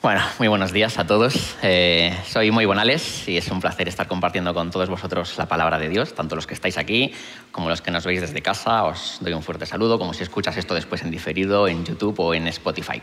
[0.00, 1.56] Bueno, muy buenos días a todos.
[1.60, 5.76] Eh, soy Muy Bonales y es un placer estar compartiendo con todos vosotros la palabra
[5.76, 7.12] de Dios, tanto los que estáis aquí
[7.50, 8.84] como los que nos veis desde casa.
[8.84, 12.32] Os doy un fuerte saludo, como si escuchas esto después en diferido, en YouTube o
[12.32, 13.02] en Spotify.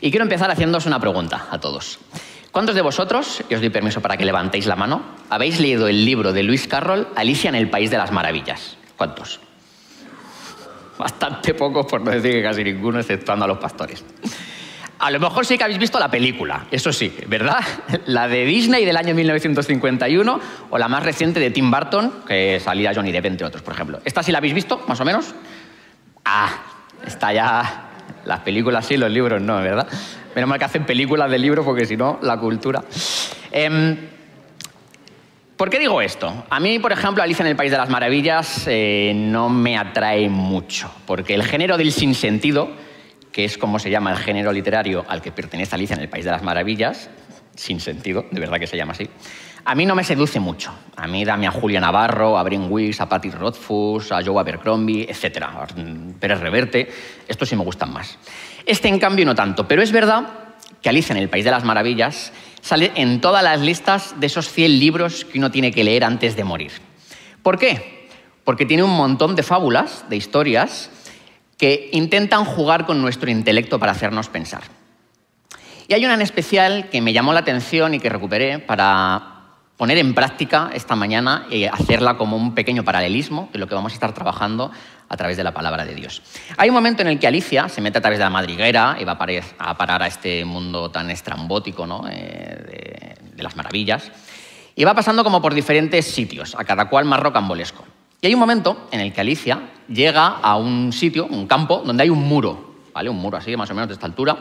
[0.00, 2.00] Y quiero empezar haciéndoos una pregunta a todos.
[2.50, 6.04] ¿Cuántos de vosotros, y os doy permiso para que levantéis la mano, habéis leído el
[6.04, 8.76] libro de Luis Carroll, Alicia en el País de las Maravillas?
[8.96, 9.38] ¿Cuántos?
[10.98, 14.04] Bastante pocos, por no decir que casi ninguno, exceptuando a los pastores.
[14.98, 17.60] A lo mejor sí que habéis visto la película, eso sí, ¿verdad?
[18.06, 20.40] La de Disney del año 1951
[20.70, 24.00] o la más reciente de Tim Burton, que salía Johnny Depp, entre otros, por ejemplo.
[24.04, 25.34] ¿Esta sí la habéis visto, más o menos?
[26.24, 26.50] Ah,
[27.06, 27.84] está ya...
[28.24, 29.86] Las películas sí, los libros no, ¿verdad?
[30.34, 32.82] Menos mal que hacen películas de libros porque si no, la cultura.
[33.50, 33.96] Em,
[35.56, 36.44] ¿Por qué digo esto?
[36.50, 40.28] A mí, por ejemplo, Alicia en el País de las Maravillas eh, no me atrae
[40.28, 42.70] mucho, porque el género del sinsentido
[43.38, 46.24] que es como se llama el género literario al que pertenece Alicia en el País
[46.24, 47.08] de las Maravillas,
[47.54, 49.08] sin sentido, de verdad que se llama así,
[49.64, 50.72] a mí no me seduce mucho.
[50.96, 55.06] A mí dame a Julia Navarro, a Bryn Wicks, a Patty Rothfuss, a Joe Abercrombie,
[55.08, 55.46] etc.
[56.18, 56.90] Pérez Reverte,
[57.28, 58.18] estos sí me gustan más.
[58.66, 59.68] Este, en cambio, no tanto.
[59.68, 60.26] Pero es verdad
[60.82, 64.50] que Alicia en el País de las Maravillas sale en todas las listas de esos
[64.50, 66.72] 100 libros que uno tiene que leer antes de morir.
[67.44, 68.08] ¿Por qué?
[68.42, 70.90] Porque tiene un montón de fábulas, de historias,
[71.58, 74.62] que intentan jugar con nuestro intelecto para hacernos pensar.
[75.88, 79.34] Y hay una en especial que me llamó la atención y que recuperé para
[79.76, 83.92] poner en práctica esta mañana y hacerla como un pequeño paralelismo de lo que vamos
[83.92, 84.70] a estar trabajando
[85.08, 86.22] a través de la palabra de Dios.
[86.56, 89.04] Hay un momento en el que Alicia se mete a través de la madriguera y
[89.04, 92.06] va a parar a este mundo tan estrambótico ¿no?
[92.08, 94.10] Eh, de, de las maravillas,
[94.74, 97.84] y va pasando como por diferentes sitios, a cada cual más rocambolesco.
[98.20, 102.02] Y hay un momento en el que Alicia llega a un sitio, un campo, donde
[102.02, 103.08] hay un muro, ¿vale?
[103.08, 104.36] Un muro así, más o menos de esta altura.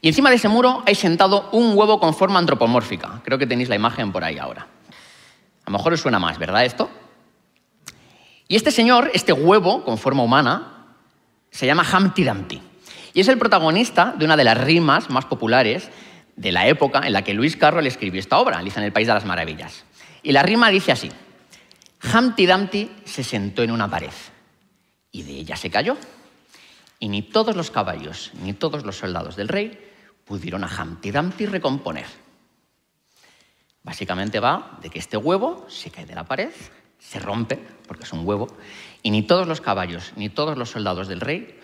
[0.00, 3.20] Y encima de ese muro hay sentado un huevo con forma antropomórfica.
[3.24, 4.66] Creo que tenéis la imagen por ahí ahora.
[5.64, 6.88] A lo mejor os suena más, ¿verdad esto?
[8.46, 10.86] Y este señor, este huevo con forma humana,
[11.50, 12.62] se llama Humpty Dumpty.
[13.12, 15.90] Y es el protagonista de una de las rimas más populares
[16.36, 19.08] de la época en la que Luis Carroll escribió esta obra, Alicia en el País
[19.08, 19.84] de las Maravillas.
[20.22, 21.10] Y la rima dice así.
[22.02, 24.12] Humpty Dumpty se sentó en una pared
[25.10, 25.96] y de ella se cayó.
[27.00, 29.78] Y ni todos los caballos ni todos los soldados del rey
[30.24, 32.06] pudieron a Humpty Dumpty recomponer.
[33.82, 36.50] Básicamente va de que este huevo se cae de la pared,
[36.98, 38.48] se rompe, porque es un huevo,
[39.02, 41.58] y ni todos los caballos ni todos los soldados del rey,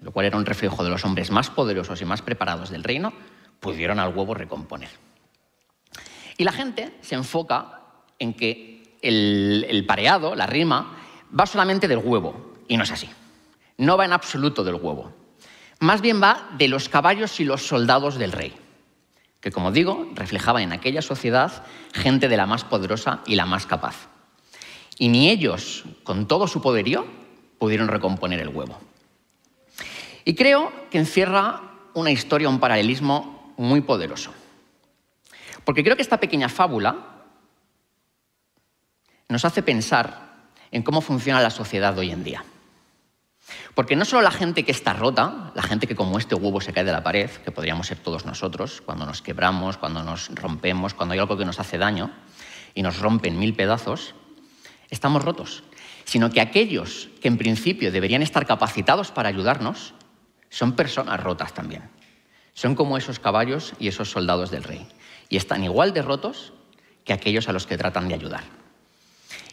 [0.00, 3.12] lo cual era un reflejo de los hombres más poderosos y más preparados del reino,
[3.60, 4.90] pudieron al huevo recomponer.
[6.36, 7.82] Y la gente se enfoca
[8.18, 8.71] en que
[9.02, 10.96] el, pareado, la rima,
[11.38, 13.08] va solamente del huevo, y no es así.
[13.78, 15.12] No va en absoluto del huevo.
[15.80, 18.54] Más bien va de los caballos y los soldados del rey,
[19.40, 23.66] que como digo, reflejaba en aquella sociedad gente de la más poderosa y la más
[23.66, 24.08] capaz.
[24.98, 27.04] Y ni ellos, con todo su poderío,
[27.58, 28.78] pudieron recomponer el huevo.
[30.24, 31.62] Y creo que encierra
[31.94, 34.32] una historia, un paralelismo muy poderoso.
[35.64, 37.11] Porque creo que esta pequeña fábula
[39.32, 40.32] nos hace pensar
[40.70, 42.44] en cómo funciona la sociedad hoy en día.
[43.74, 46.72] Porque no solo la gente que está rota, la gente que como este huevo se
[46.72, 50.94] cae de la pared, que podríamos ser todos nosotros, cuando nos quebramos, cuando nos rompemos,
[50.94, 52.10] cuando hay algo que nos hace daño
[52.74, 54.14] y nos rompe en mil pedazos,
[54.90, 55.64] estamos rotos,
[56.04, 59.94] sino que aquellos que en principio deberían estar capacitados para ayudarnos
[60.50, 61.82] son personas rotas también.
[62.54, 64.86] Son como esos caballos y esos soldados del rey.
[65.30, 66.52] Y están igual de rotos
[67.04, 68.61] que aquellos a los que tratan de ayudar.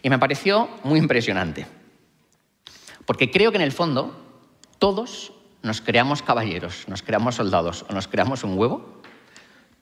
[0.01, 1.67] Y me pareció muy impresionante,
[3.05, 4.15] porque creo que en el fondo
[4.77, 9.01] todos nos creamos caballeros, nos creamos soldados o nos creamos un huevo,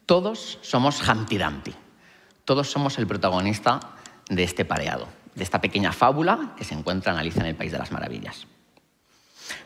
[0.06, 1.73] todos somos Dumpty,
[2.45, 3.79] todos somos el protagonista
[4.29, 7.72] de este pareado, de esta pequeña fábula que se encuentra en Alicia en el País
[7.72, 8.47] de las Maravillas.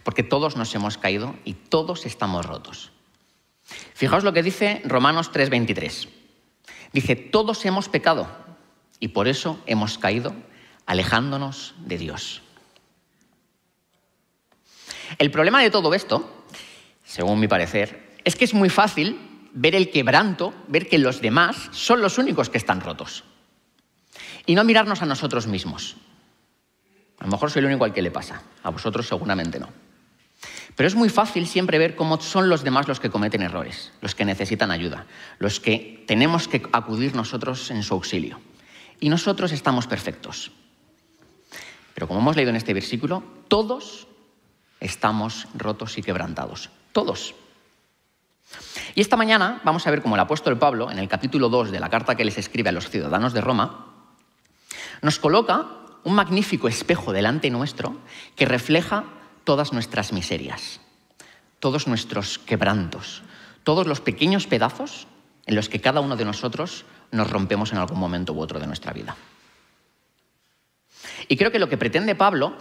[0.03, 2.91] Porque todos nos hemos caído y todos estamos rotos.
[3.93, 6.09] Fijaos lo que dice Romanos 3:23.
[6.93, 8.27] Dice, todos hemos pecado
[9.01, 10.33] y por eso hemos caído
[10.85, 12.41] alejándonos de Dios.
[15.17, 16.45] El problema de todo esto,
[17.03, 19.19] según mi parecer, es que es muy fácil
[19.53, 23.25] ver el quebranto, ver que los demás son los únicos que están rotos.
[24.45, 25.97] Y no mirarnos a nosotros mismos.
[27.19, 29.69] A lo mejor soy el único al que le pasa, a vosotros seguramente no.
[30.75, 34.15] Pero es muy fácil siempre ver cómo son los demás los que cometen errores, los
[34.15, 35.05] que necesitan ayuda,
[35.39, 38.39] los que tenemos que acudir nosotros en su auxilio
[39.01, 40.51] y nosotros estamos perfectos.
[41.93, 44.07] Pero como hemos leído en este versículo, todos
[44.79, 46.69] estamos rotos y quebrantados.
[46.93, 47.35] Todos.
[48.95, 51.79] Y esta mañana vamos a ver cómo el apóstol Pablo, en el capítulo 2 de
[51.79, 53.87] la carta que les escribe a los ciudadanos de Roma,
[55.01, 55.67] nos coloca
[56.03, 57.97] un magnífico espejo delante nuestro
[58.35, 59.05] que refleja
[59.43, 60.79] todas nuestras miserias,
[61.59, 63.23] todos nuestros quebrantos,
[63.63, 65.07] todos los pequeños pedazos
[65.45, 68.67] en los que cada uno de nosotros nos rompemos en algún momento u otro de
[68.67, 69.15] nuestra vida.
[71.27, 72.57] Y creo que lo que pretende Pablo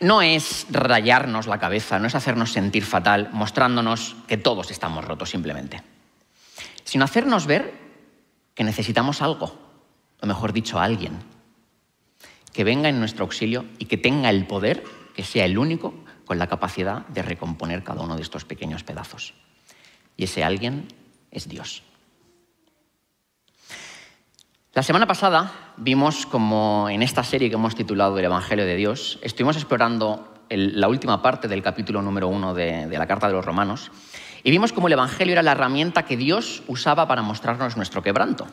[0.00, 5.30] no es rayarnos la cabeza, no es hacernos sentir fatal, mostrándonos que todos estamos rotos
[5.30, 5.82] simplemente,
[6.84, 7.74] sino hacernos ver
[8.54, 9.56] que necesitamos algo,
[10.20, 11.18] o mejor dicho, alguien,
[12.52, 15.94] que venga en nuestro auxilio y que tenga el poder, que sea el único,
[16.24, 19.34] con la capacidad de recomponer cada uno de estos pequeños pedazos.
[20.16, 20.88] Y ese alguien
[21.30, 21.82] es Dios.
[24.78, 29.18] La semana pasada vimos como en esta serie que hemos titulado El Evangelio de Dios,
[29.22, 33.90] estuvimos explorando la última parte del capítulo número uno de, la Carta de los Romanos
[34.44, 38.46] y vimos cómo el Evangelio era la herramienta que Dios usaba para mostrarnos nuestro quebranto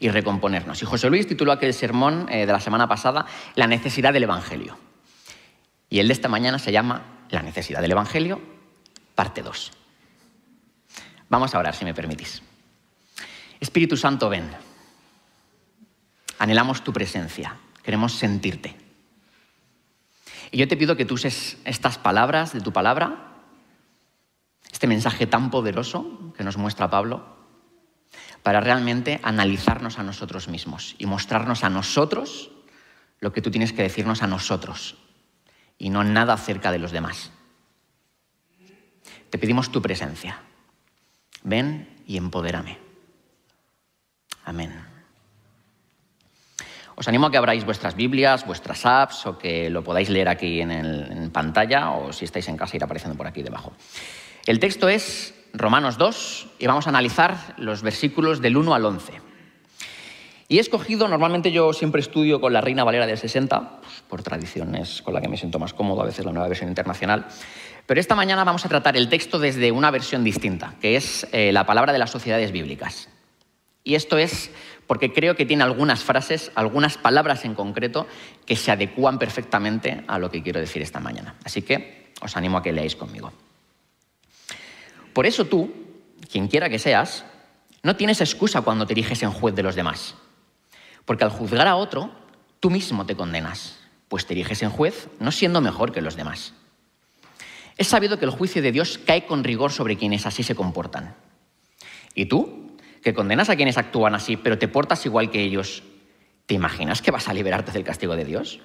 [0.00, 0.80] y recomponernos.
[0.80, 4.78] Y José Luis tituló aquel sermón eh, de la semana pasada La necesidad del Evangelio.
[5.90, 8.40] Y el de esta mañana se llama La necesidad del Evangelio,
[9.14, 9.72] parte 2.
[11.28, 12.42] Vamos a orar, si me permitís.
[13.60, 14.65] Espíritu Santo, ven.
[16.38, 18.76] Anhelamos tu presencia, queremos sentirte.
[20.50, 23.32] Y yo te pido que tú uses estas palabras de tu palabra,
[24.70, 27.36] este mensaje tan poderoso que nos muestra Pablo,
[28.42, 32.50] para realmente analizarnos a nosotros mismos y mostrarnos a nosotros
[33.20, 34.96] lo que tú tienes que decirnos a nosotros
[35.78, 37.32] y no nada acerca de los demás.
[39.30, 40.40] Te pedimos tu presencia.
[41.42, 42.78] Ven y empodérame.
[44.44, 44.95] Amén.
[46.96, 50.60] Os animo a que abráis vuestras Biblias, vuestras apps o que lo podáis leer aquí
[50.60, 53.72] en, en pantalla o si estáis en casa ir apareciendo por aquí debajo.
[54.46, 59.12] El texto es Romanos 2 y vamos a analizar los versículos del 1 al 11.
[60.48, 64.22] Y he escogido, normalmente yo siempre estudio con la Reina Valera del 60, pues, por
[64.22, 67.26] tradiciones con la que me siento más cómodo, a veces la nueva versión internacional,
[67.86, 71.50] pero esta mañana vamos a tratar el texto desde una versión distinta, que es eh,
[71.52, 73.08] la palabra de las sociedades bíblicas.
[73.82, 74.50] Y esto es
[74.86, 78.06] porque creo que tiene algunas frases, algunas palabras en concreto,
[78.44, 81.34] que se adecúan perfectamente a lo que quiero decir esta mañana.
[81.44, 83.32] Así que os animo a que leáis conmigo.
[85.12, 85.72] Por eso tú,
[86.30, 87.24] quien quiera que seas,
[87.82, 90.14] no tienes excusa cuando te eriges en juez de los demás.
[91.04, 92.10] Porque al juzgar a otro,
[92.60, 93.78] tú mismo te condenas,
[94.08, 96.52] pues te eriges en juez no siendo mejor que los demás.
[97.76, 101.14] Es sabido que el juicio de Dios cae con rigor sobre quienes así se comportan.
[102.14, 102.65] ¿Y tú,
[103.06, 105.84] que condenas a quienes actúan así, pero te portas igual que ellos,
[106.46, 108.58] ¿te imaginas que vas a liberarte del castigo de Dios?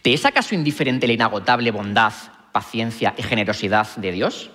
[0.00, 2.14] ¿Te es acaso indiferente la inagotable bondad,
[2.52, 4.50] paciencia y generosidad de Dios?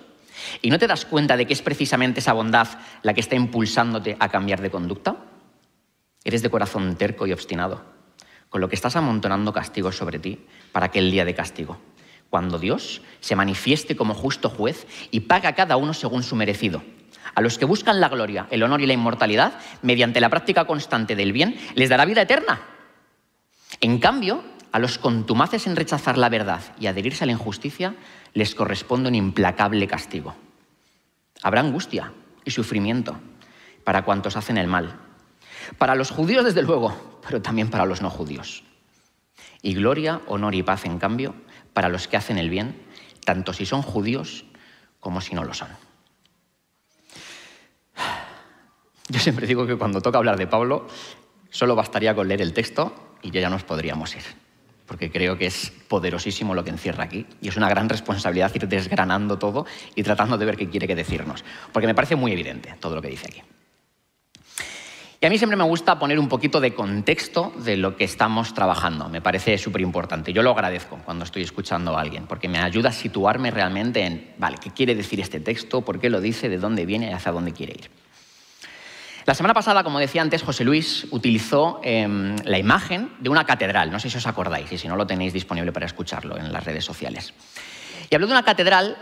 [0.60, 2.66] ¿Y no te das cuenta de que es precisamente esa bondad
[3.02, 5.14] la que está impulsándote a cambiar de conducta?
[6.24, 7.80] Eres de corazón terco y obstinado,
[8.48, 11.78] con lo que estás amontonando castigos sobre ti para aquel día de castigo,
[12.28, 16.82] cuando Dios se manifieste como justo juez y paga a cada uno según su merecido.
[17.34, 21.16] A los que buscan la gloria, el honor y la inmortalidad, mediante la práctica constante
[21.16, 22.60] del bien, les dará vida eterna.
[23.80, 24.42] En cambio,
[24.72, 27.94] a los contumaces en rechazar la verdad y adherirse a la injusticia,
[28.34, 30.34] les corresponde un implacable castigo.
[31.42, 32.12] Habrá angustia
[32.44, 33.18] y sufrimiento
[33.84, 34.98] para cuantos hacen el mal.
[35.78, 38.64] Para los judíos, desde luego, pero también para los no judíos.
[39.60, 41.34] Y gloria, honor y paz, en cambio,
[41.72, 42.80] para los que hacen el bien,
[43.24, 44.44] tanto si son judíos
[45.00, 45.68] como si no lo son.
[49.08, 50.86] Yo siempre digo que cuando toca hablar de Pablo,
[51.50, 54.22] solo bastaría con leer el texto y ya nos podríamos ir
[54.92, 58.68] porque creo que es poderosísimo lo que encierra aquí y es una gran responsabilidad ir
[58.68, 62.74] desgranando todo y tratando de ver qué quiere que decirnos, porque me parece muy evidente
[62.78, 63.42] todo lo que dice aquí.
[65.18, 68.52] Y a mí siempre me gusta poner un poquito de contexto de lo que estamos
[68.52, 70.34] trabajando, me parece súper importante.
[70.34, 74.34] Yo lo agradezco cuando estoy escuchando a alguien, porque me ayuda a situarme realmente en,
[74.36, 75.80] vale, ¿qué quiere decir este texto?
[75.80, 76.50] ¿Por qué lo dice?
[76.50, 77.08] ¿De dónde viene?
[77.08, 78.01] ¿Y hacia dónde quiere ir?
[79.24, 83.90] La semana pasada, como decía antes, José Luis utilizó em, la imagen de una catedral.
[83.92, 86.64] No sé si os acordáis y si no lo tenéis disponible para escucharlo en las
[86.64, 87.32] redes sociales.
[88.10, 88.96] Y habló de una catedral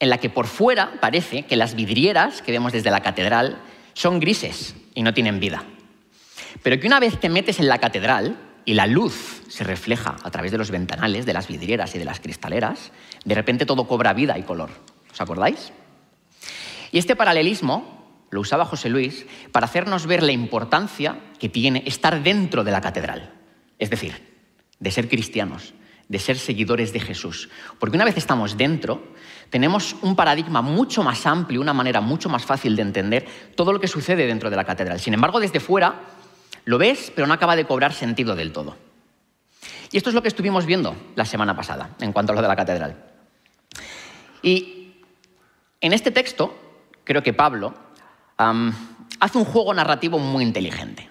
[0.00, 3.58] en la que por fuera parece que las vidrieras que vemos desde la catedral
[3.94, 5.62] son grises y no tienen vida.
[6.62, 10.30] Pero que una vez te metes en la catedral y la luz se refleja a
[10.30, 12.90] través de los ventanales, de las vidrieras y de las cristaleras,
[13.24, 14.70] de repente todo cobra vida y color.
[15.12, 15.72] ¿Os acordáis?
[16.90, 17.99] Y este paralelismo
[18.30, 22.80] lo usaba José Luis para hacernos ver la importancia que tiene estar dentro de la
[22.80, 23.32] catedral,
[23.78, 24.30] es decir,
[24.78, 25.74] de ser cristianos,
[26.08, 27.50] de ser seguidores de Jesús.
[27.78, 29.02] Porque una vez estamos dentro,
[29.50, 33.80] tenemos un paradigma mucho más amplio, una manera mucho más fácil de entender todo lo
[33.80, 35.00] que sucede dentro de la catedral.
[35.00, 36.00] Sin embargo, desde fuera
[36.64, 38.76] lo ves, pero no acaba de cobrar sentido del todo.
[39.92, 42.48] Y esto es lo que estuvimos viendo la semana pasada en cuanto a lo de
[42.48, 42.96] la catedral.
[44.42, 44.94] Y
[45.80, 46.56] en este texto,
[47.04, 47.74] creo que Pablo
[49.20, 51.08] hace un juego narrativo muy inteligente.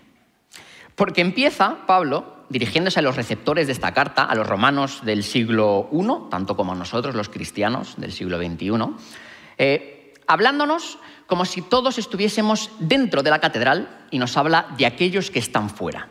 [0.96, 5.90] Porque empieza Pablo dirigiéndose a los receptores de esta carta, a los romanos del siglo
[5.94, 8.72] I, tanto como a nosotros, los cristianos del siglo XXI,
[9.58, 15.30] eh, hablándonos como si todos estuviésemos dentro de la catedral y nos habla de aquellos
[15.30, 16.10] que están fuera.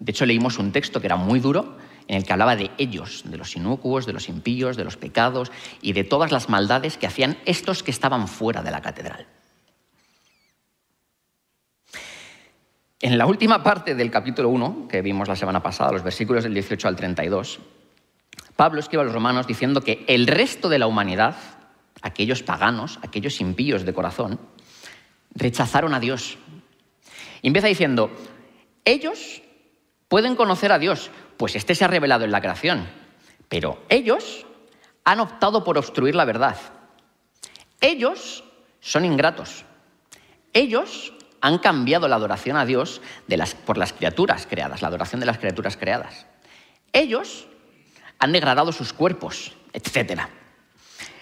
[0.00, 1.76] De hecho, leímos un texto que era muy duro,
[2.08, 5.52] en el que hablaba de ellos, de los inocuos, de los impíos, de los pecados
[5.80, 9.28] y de todas las maldades que hacían estos que estaban fuera de la catedral.
[13.02, 16.52] En la última parte del capítulo 1, que vimos la semana pasada, los versículos del
[16.52, 17.58] 18 al 32,
[18.56, 21.34] Pablo escribe a los romanos diciendo que el resto de la humanidad,
[22.02, 24.38] aquellos paganos, aquellos impíos de corazón,
[25.34, 26.36] rechazaron a Dios.
[27.40, 28.10] Y empieza diciendo,
[28.84, 29.40] ellos
[30.08, 32.86] pueden conocer a Dios pues este se ha revelado en la creación.
[33.48, 34.44] Pero ellos
[35.04, 36.58] han optado por obstruir la verdad.
[37.80, 38.44] Ellos
[38.80, 39.64] son ingratos.
[40.52, 43.00] Ellos han cambiado la adoración a Dios
[43.66, 46.26] por las criaturas creadas, la adoración de las criaturas creadas.
[46.92, 47.46] Ellos
[48.18, 50.22] han degradado sus cuerpos, etc.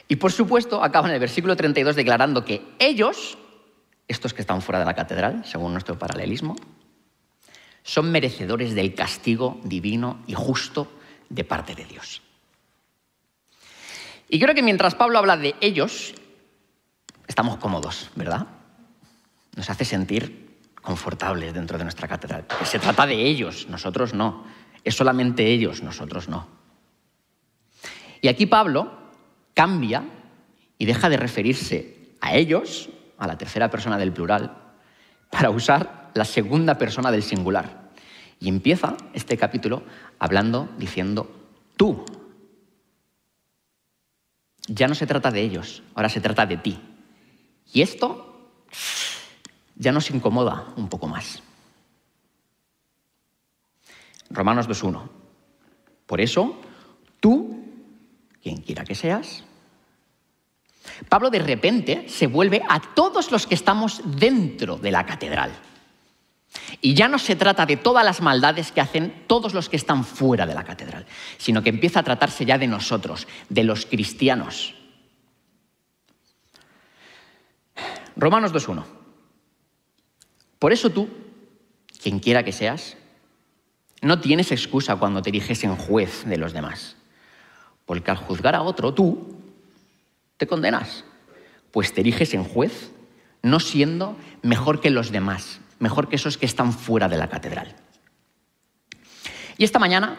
[0.08, 3.38] Y por supuesto, acaban en el versículo 32 declarando que ellos,
[4.08, 6.56] estos que están fuera de la catedral, según nuestro paralelismo,
[7.82, 10.90] son merecedores del castigo divino y justo
[11.28, 12.22] de parte de Dios.
[14.28, 16.14] Y creo que mientras Pablo habla de ellos,
[17.26, 18.46] estamos cómodos, ¿verdad?
[19.58, 22.46] Nos hace sentir confortables dentro de nuestra catedral.
[22.62, 24.44] se trata de ellos, nosotros no.
[24.84, 26.46] Es solamente ellos, nosotros no.
[28.20, 28.92] Y aquí Pablo
[29.54, 30.04] cambia
[30.78, 32.88] y deja de referirse a ellos,
[33.18, 34.56] a la tercera persona del plural,
[35.28, 37.90] para usar la segunda persona del singular.
[38.38, 39.82] Y empieza este capítulo
[40.20, 41.28] hablando, diciendo,
[41.76, 42.04] tú.
[44.68, 46.78] Ya no se trata de ellos, ahora se trata de ti.
[47.72, 48.28] Y esto
[49.78, 51.42] ya nos incomoda un poco más.
[54.30, 55.08] Romanos 2.1.
[56.06, 56.60] Por eso,
[57.20, 57.64] tú,
[58.42, 59.44] quien quiera que seas,
[61.08, 65.52] Pablo de repente se vuelve a todos los que estamos dentro de la catedral.
[66.80, 70.04] Y ya no se trata de todas las maldades que hacen todos los que están
[70.04, 71.06] fuera de la catedral,
[71.36, 74.74] sino que empieza a tratarse ya de nosotros, de los cristianos.
[78.16, 78.97] Romanos 2.1.
[80.58, 81.08] Por eso tú,
[82.02, 82.96] quien quiera que seas,
[84.00, 86.96] no tienes excusa cuando te eriges en juez de los demás,
[87.84, 89.36] porque al juzgar a otro tú
[90.36, 91.04] te condenas,
[91.70, 92.92] pues te eriges en juez
[93.42, 97.74] no siendo mejor que los demás, mejor que esos que están fuera de la catedral.
[99.56, 100.18] Y esta mañana,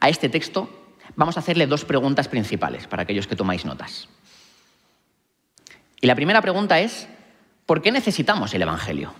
[0.00, 0.68] a este texto,
[1.16, 4.08] vamos a hacerle dos preguntas principales para aquellos que tomáis notas.
[6.00, 7.08] Y la primera pregunta es,
[7.66, 9.14] ¿por qué necesitamos el Evangelio?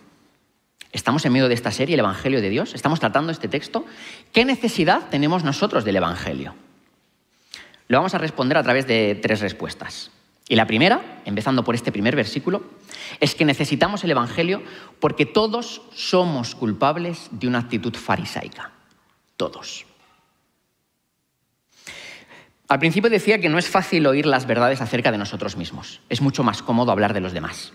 [0.92, 3.84] Estamos en medio de esta serie, el Evangelio de Dios, estamos tratando este texto.
[4.32, 6.54] ¿Qué necesidad tenemos nosotros del Evangelio?
[7.88, 10.10] Lo vamos a responder a través de tres respuestas.
[10.48, 12.62] Y la primera, empezando por este primer versículo,
[13.18, 14.62] es que necesitamos el Evangelio
[15.00, 18.70] porque todos somos culpables de una actitud farisaica.
[19.36, 19.86] Todos.
[22.68, 26.00] Al principio decía que no es fácil oír las verdades acerca de nosotros mismos.
[26.08, 27.72] Es mucho más cómodo hablar de los demás.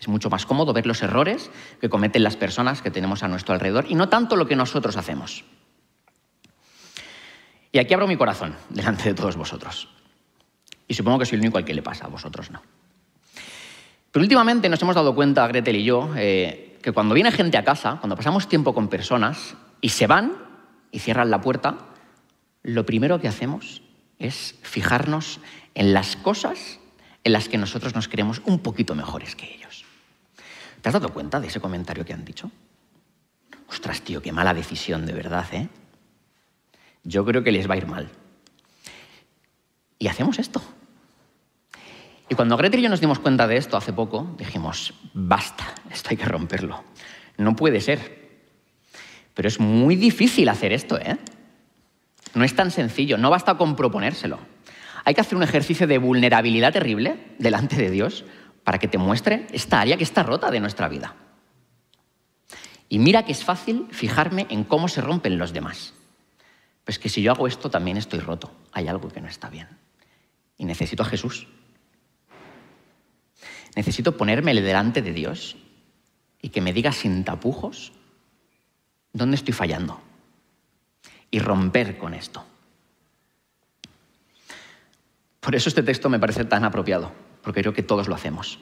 [0.00, 3.54] Es mucho más cómodo ver los errores que cometen las personas que tenemos a nuestro
[3.54, 5.44] alrededor y no tanto lo que nosotros hacemos.
[7.72, 9.88] Y aquí abro mi corazón delante de todos vosotros.
[10.86, 12.62] Y supongo que soy el único al que le pasa, a vosotros no.
[14.12, 17.64] Pero últimamente nos hemos dado cuenta, Gretel y yo, eh, que cuando viene gente a
[17.64, 20.34] casa, cuando pasamos tiempo con personas y se van
[20.92, 21.78] y cierran la puerta,
[22.62, 23.82] lo primero que hacemos
[24.18, 25.40] es fijarnos
[25.74, 26.78] en las cosas
[27.24, 29.63] en las que nosotros nos creemos un poquito mejores que ellos.
[30.84, 32.50] ¿Te has dado cuenta de ese comentario que han dicho?
[33.70, 35.70] Ostras, tío, qué mala decisión, de verdad, ¿eh?
[37.04, 38.10] Yo creo que les va a ir mal.
[39.98, 40.60] Y hacemos esto.
[42.28, 46.10] Y cuando Gretel y yo nos dimos cuenta de esto hace poco, dijimos, basta, esto
[46.10, 46.84] hay que romperlo.
[47.38, 48.42] No puede ser.
[49.32, 51.16] Pero es muy difícil hacer esto, ¿eh?
[52.34, 54.38] No es tan sencillo, no basta con proponérselo.
[55.06, 58.26] Hay que hacer un ejercicio de vulnerabilidad terrible delante de Dios
[58.64, 61.14] para que te muestre esta área que está rota de nuestra vida.
[62.88, 65.92] Y mira que es fácil fijarme en cómo se rompen los demás.
[66.84, 69.68] Pues que si yo hago esto también estoy roto, hay algo que no está bien.
[70.56, 71.46] Y necesito a Jesús.
[73.74, 75.56] Necesito ponérmele delante de Dios
[76.40, 77.92] y que me diga sin tapujos
[79.12, 80.00] dónde estoy fallando
[81.30, 82.44] y romper con esto.
[85.40, 87.12] Por eso este texto me parece tan apropiado,
[87.44, 88.58] porque creo que todos lo hacemos.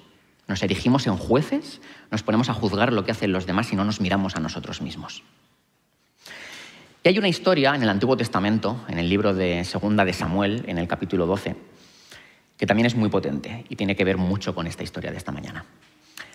[0.49, 3.85] Nos erigimos en jueces, nos ponemos a juzgar lo que hacen los demás y no
[3.85, 5.23] nos miramos a nosotros mismos.
[7.05, 10.65] Y hay una historia en el Antiguo Testamento, en el libro de Segunda de Samuel,
[10.67, 11.57] en el capítulo 12,
[12.57, 15.33] que también es muy potente y tiene que ver mucho con esta historia de esta
[15.33, 15.65] mañana.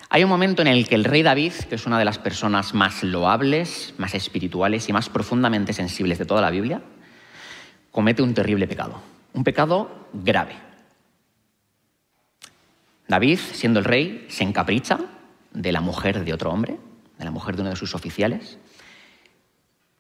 [0.10, 2.74] Hay un momento en el que el rey David, que es una de las personas
[2.74, 6.82] más loables, más espirituales y más profundamente sensibles de toda la Biblia,
[7.92, 9.02] comete un terrible pecado,
[9.34, 10.67] un pecado grave.
[13.08, 15.00] David, siendo el rey, se encapricha
[15.52, 16.78] de la mujer de otro hombre,
[17.18, 18.60] de la mujer de uno de sus oficiales,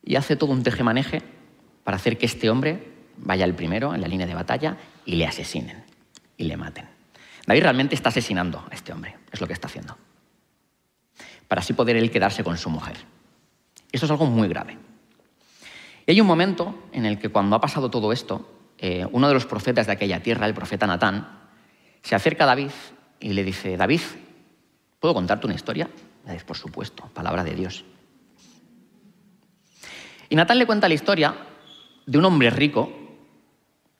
[0.03, 1.21] y hace todo un tejemaneje
[1.83, 5.25] para hacer que este hombre vaya el primero en la línea de batalla y le
[5.25, 5.83] asesinen
[6.37, 6.87] y le maten.
[7.45, 9.97] David realmente está asesinando a este hombre, es lo que está haciendo,
[11.47, 12.97] para así poder él quedarse con su mujer.
[13.91, 14.77] Esto es algo muy grave.
[16.05, 19.33] Y hay un momento en el que cuando ha pasado todo esto, eh, uno de
[19.33, 21.39] los profetas de aquella tierra, el profeta Natán,
[22.01, 22.71] se acerca a David
[23.19, 24.01] y le dice, David,
[24.99, 25.89] ¿puedo contarte una historia?
[26.25, 27.85] David, por supuesto, palabra de Dios.
[30.29, 31.35] Y Natán le cuenta la historia
[32.05, 32.91] de un hombre rico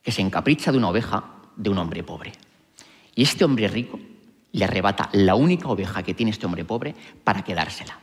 [0.01, 1.23] que se encapricha de una oveja
[1.55, 2.33] de un hombre pobre.
[3.15, 3.99] Y este hombre rico
[4.51, 7.99] le arrebata la única oveja que tiene este hombre pobre para quedársela.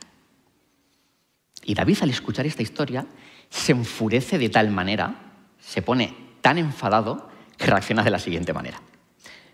[1.63, 3.07] Y David al escuchar esta historia
[3.49, 8.81] se enfurece de tal manera, se pone tan enfadado que reacciona de la siguiente manera.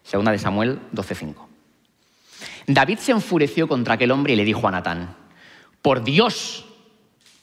[0.04, 1.51] Segunda de Samuel 12:5.
[2.74, 5.16] David se enfureció contra aquel hombre y le dijo a Natán,
[5.82, 6.66] por Dios,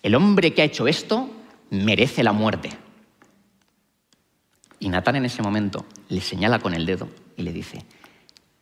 [0.03, 1.31] el hombre que ha hecho esto
[1.71, 2.71] merece la muerte.
[4.81, 7.85] Y Natán en ese momento le señala con el dedo y le dice,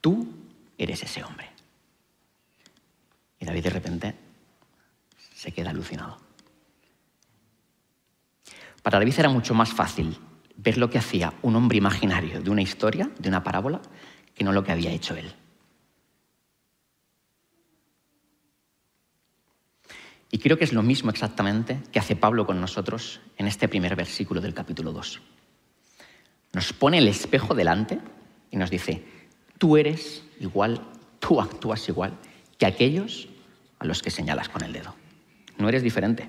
[0.00, 0.26] tú
[0.78, 1.50] eres ese hombre.
[3.38, 4.14] Y David de repente
[5.34, 6.18] se queda alucinado.
[8.82, 10.16] Para David era mucho más fácil
[10.56, 13.82] ver lo que hacía un hombre imaginario de una historia, de una parábola,
[14.34, 15.34] que no lo que había hecho él.
[20.30, 23.96] Y creo que es lo mismo exactamente que hace Pablo con nosotros en este primer
[23.96, 25.20] versículo del capítulo 2.
[26.52, 28.00] Nos pone el espejo delante
[28.50, 29.04] y nos dice,
[29.58, 30.80] tú eres igual,
[31.20, 32.14] tú actúas igual
[32.58, 33.28] que aquellos
[33.78, 34.94] a los que señalas con el dedo.
[35.58, 36.26] No eres diferente.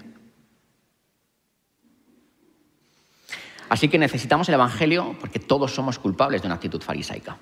[3.69, 7.37] Así que necesitamos el Evangelio porque todos somos culpables de una actitud farisaica.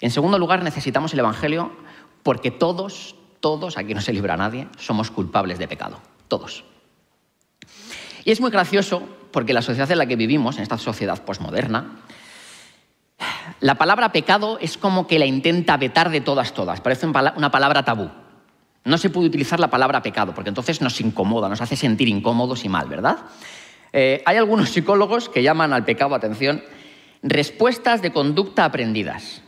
[0.00, 1.72] En segundo lugar, necesitamos el Evangelio
[2.22, 6.64] porque todos, todos, aquí no se libra nadie, somos culpables de pecado, todos.
[8.24, 12.00] Y es muy gracioso porque la sociedad en la que vivimos, en esta sociedad posmoderna,
[13.60, 16.80] la palabra pecado es como que la intenta vetar de todas, todas.
[16.80, 18.10] Parece una palabra tabú.
[18.84, 22.64] No se puede utilizar la palabra pecado porque entonces nos incomoda, nos hace sentir incómodos
[22.64, 23.18] y mal, ¿verdad?
[23.92, 26.62] Eh, hay algunos psicólogos que llaman al pecado, atención,
[27.22, 29.42] respuestas de conducta aprendidas.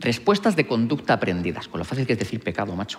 [0.00, 2.98] Respuestas de conducta aprendidas, con lo fácil que es decir pecado, macho.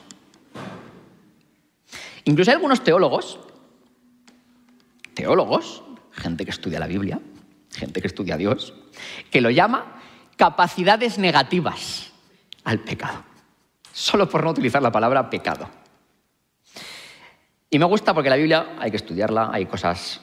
[2.26, 3.40] Incluso hay algunos teólogos,
[5.14, 7.20] teólogos, gente que estudia la Biblia,
[7.72, 8.74] gente que estudia a Dios,
[9.30, 10.02] que lo llama
[10.38, 12.12] capacidades negativas
[12.64, 13.24] al pecado,
[13.92, 15.70] solo por no utilizar la palabra pecado.
[17.70, 20.22] Y me gusta porque la Biblia hay que estudiarla, hay cosas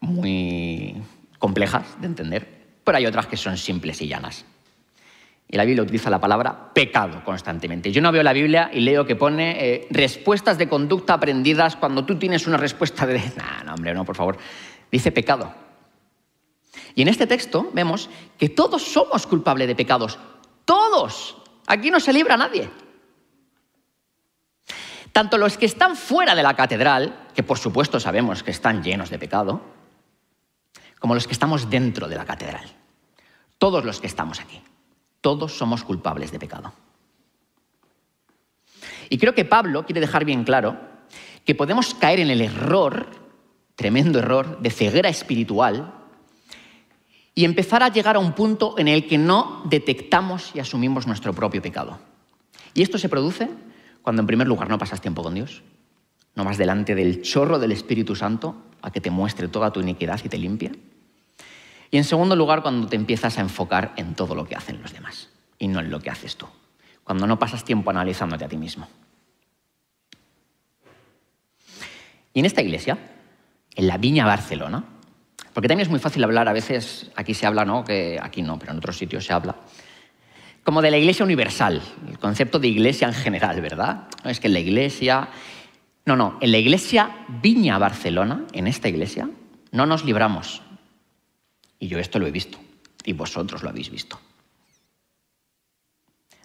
[0.00, 1.00] muy
[1.38, 4.44] complejas de entender, pero hay otras que son simples y llanas.
[5.52, 7.92] Y la Biblia utiliza la palabra pecado constantemente.
[7.92, 12.06] Yo no veo la Biblia y leo que pone eh, respuestas de conducta aprendidas cuando
[12.06, 13.18] tú tienes una respuesta de...
[13.36, 14.38] No, no, hombre, no, por favor.
[14.90, 15.52] Dice pecado.
[16.94, 20.18] Y en este texto vemos que todos somos culpables de pecados.
[20.64, 21.36] Todos.
[21.66, 22.70] Aquí no se libra nadie.
[25.12, 29.10] Tanto los que están fuera de la catedral, que por supuesto sabemos que están llenos
[29.10, 29.60] de pecado,
[30.98, 32.64] como los que estamos dentro de la catedral.
[33.58, 34.62] Todos los que estamos aquí.
[35.22, 36.74] Todos somos culpables de pecado.
[39.08, 40.78] Y creo que Pablo quiere dejar bien claro
[41.44, 43.06] que podemos caer en el error,
[43.74, 45.94] tremendo error, de ceguera espiritual
[47.34, 51.32] y empezar a llegar a un punto en el que no detectamos y asumimos nuestro
[51.32, 51.98] propio pecado.
[52.74, 53.48] Y esto se produce
[54.02, 55.62] cuando en primer lugar no pasas tiempo con Dios,
[56.34, 60.20] no vas delante del chorro del Espíritu Santo a que te muestre toda tu iniquidad
[60.24, 60.72] y te limpia.
[61.92, 64.94] Y en segundo lugar, cuando te empiezas a enfocar en todo lo que hacen los
[64.94, 65.28] demás
[65.58, 66.46] y no en lo que haces tú.
[67.04, 68.88] Cuando no pasas tiempo analizándote a ti mismo.
[72.32, 72.96] Y en esta iglesia,
[73.76, 74.84] en la Viña Barcelona,
[75.52, 77.84] Porque también es muy fácil hablar, a veces aquí se habla, ¿no?
[77.84, 79.56] Que aquí no, pero en otros sitios se habla.
[80.64, 84.08] Como de la iglesia universal, el concepto de iglesia en general, ¿verdad?
[84.24, 85.28] Es que en la iglesia.
[86.06, 89.28] No, no, en la iglesia Viña Barcelona, en esta iglesia,
[89.72, 90.62] no nos libramos.
[91.82, 92.60] Y yo esto lo he visto,
[93.04, 94.16] y vosotros lo habéis visto.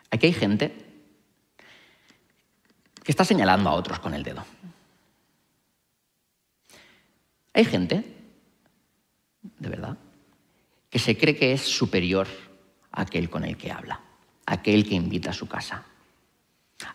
[0.10, 0.74] Aquí hay gente
[3.04, 4.44] que está señalando a otros con el dedo.
[7.54, 8.04] Hay gente,
[9.44, 9.96] de verdad,
[10.90, 12.28] que se cree que es superior
[12.92, 14.02] a aquel con el que habla,
[14.48, 15.86] aquel que invita a su casa,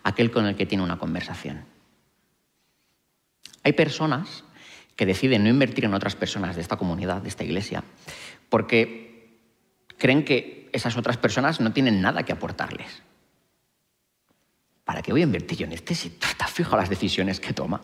[0.03, 1.65] aquel con el que tiene una conversación.
[3.63, 4.43] Hay personas
[4.97, 7.83] que deciden no invertir en otras personas de esta comunidad, de esta iglesia,
[8.53, 9.41] porque
[9.97, 13.03] creen que esas otras personas no tienen nada que aportarles.
[14.85, 17.55] ¿Para qué voy a invertir yo en este si te has fijado las decisiones que
[17.55, 17.81] toma?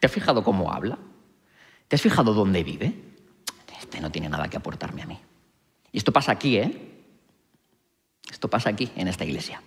[0.00, 0.98] ¿Te has fijado cómo habla?
[1.86, 2.92] ¿Te has fijado dónde vive?
[3.78, 5.20] Este no tiene nada que aportarme a mí.
[5.92, 7.04] Y esto pasa aquí, ¿eh?
[8.28, 9.62] Esto pasa aquí, en esta iglesia.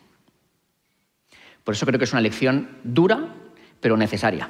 [1.63, 3.35] Por eso creo que es una lección dura,
[3.79, 4.49] pero necesaria.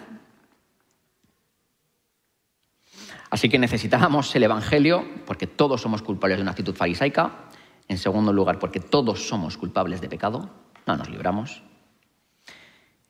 [3.31, 7.31] Así que necesitábamos el Evangelio porque todos somos culpables de una actitud farisaica.
[7.87, 10.49] En segundo lugar, porque todos somos culpables de pecado.
[10.85, 11.63] No nos libramos.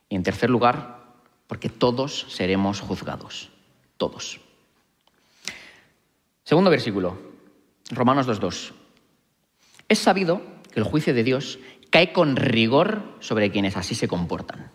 [0.09, 0.99] Y en tercer lugar,
[1.47, 3.49] porque todos seremos juzgados.
[3.97, 4.39] Todos.
[6.43, 7.17] Segundo versículo,
[7.89, 8.73] Romanos 2.2.
[9.89, 11.57] Es sabido que el juicio de Dios
[11.89, 14.71] cae con rigor sobre quienes así se comportan.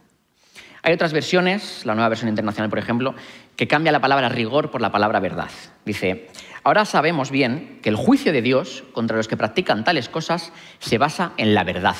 [0.83, 3.15] Hay otras versiones, la nueva versión internacional, por ejemplo,
[3.57, 5.51] que cambia la palabra rigor por la palabra verdad.
[5.85, 6.29] Dice,
[6.63, 10.99] ahora sabemos bien que el juicio de Dios contra los que practican tales cosas se
[10.99, 11.97] basa en la verdad.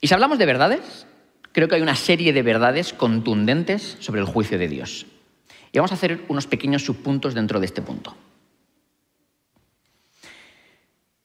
[0.00, 1.06] Y si hablamos de verdades,
[1.52, 5.06] creo que hay una serie de verdades contundentes sobre el juicio de Dios.
[5.72, 8.16] Y vamos a hacer unos pequeños subpuntos dentro de este punto.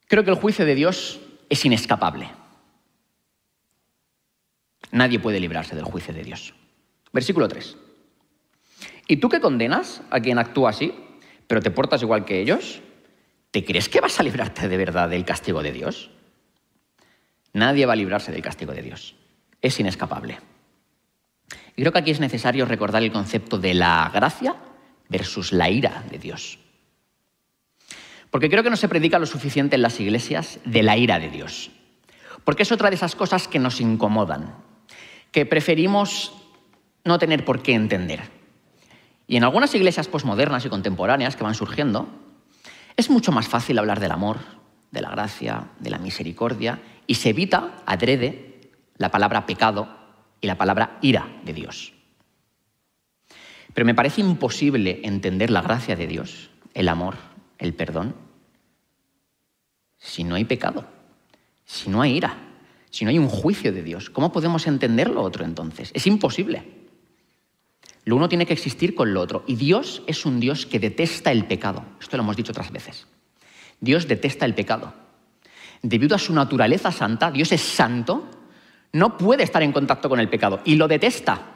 [0.07, 2.29] Creo que el juicio de Dios es inescapable.
[4.91, 6.53] Nadie puede librarse del juicio de Dios.
[7.15, 7.77] Versículo 3.
[9.07, 10.93] ¿Y tú que condenas a quien actúa así,
[11.47, 12.81] pero te portas igual que ellos?
[13.51, 16.09] ¿Te crees que vas a librarte de verdad del castigo de Dios?
[17.53, 19.15] Nadie va a librarse del castigo de Dios.
[19.61, 20.39] Es inescapable.
[21.77, 24.57] Y creo que aquí es necesario recordar el concepto de la gracia
[25.07, 26.59] versus la ira de Dios.
[28.29, 31.29] Porque creo que no se predica lo suficiente en las iglesias de la ira de
[31.29, 31.71] Dios.
[32.43, 34.53] Porque es otra de esas cosas que nos incomodan,
[35.31, 36.41] que preferimos
[37.05, 38.21] no tener por qué entender.
[39.27, 42.09] Y en algunas iglesias posmodernas y contemporáneas que van surgiendo,
[42.97, 44.39] es mucho más fácil hablar del amor,
[44.91, 49.87] de la gracia, de la misericordia, y se evita, adrede, la palabra pecado
[50.41, 51.93] y la palabra ira de Dios.
[53.73, 57.15] Pero me parece imposible entender la gracia de Dios, el amor,
[57.57, 58.15] el perdón,
[59.97, 60.85] si no hay pecado,
[61.65, 62.37] si no hay ira,
[62.89, 64.09] si no hay un juicio de Dios.
[64.09, 65.91] ¿Cómo podemos entender lo otro entonces?
[65.93, 66.84] Es imposible.
[68.05, 69.43] Lo uno tiene que existir con lo otro.
[69.47, 71.83] Y Dios es un Dios que detesta el pecado.
[71.99, 73.07] Esto lo hemos dicho otras veces.
[73.79, 74.93] Dios detesta el pecado.
[75.81, 78.29] Debido a su naturaleza santa, Dios es santo
[78.95, 81.51] no puede estar en contacto con el pecado y lo detesta.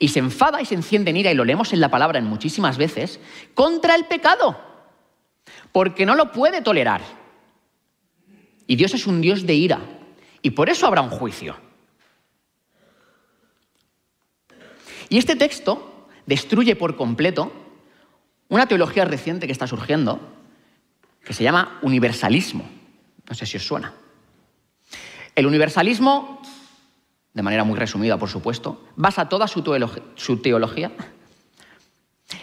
[0.00, 2.24] Y se enfada y se enciende en ira, y lo leemos en la palabra en
[2.24, 3.20] muchísimas veces,
[3.54, 4.58] contra el pecado,
[5.70, 7.02] porque no lo puede tolerar.
[8.66, 9.80] Y Dios es un Dios de ira,
[10.42, 11.56] y por eso habrá un juicio.
[15.14, 17.52] Y este texto destruye por completo
[18.48, 20.18] una teología reciente que está surgiendo,
[21.24, 22.68] que se llama universalismo.
[23.28, 23.94] No sé si os suena.
[25.36, 26.42] El universalismo,
[27.32, 30.90] de manera muy resumida, por supuesto, basa toda su, teología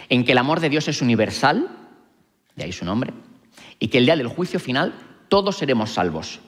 [0.08, 1.68] en que el amor de Dios es universal,
[2.56, 3.12] de ahí su nombre,
[3.80, 4.94] y que el día del juicio final
[5.28, 6.40] todos seremos salvos,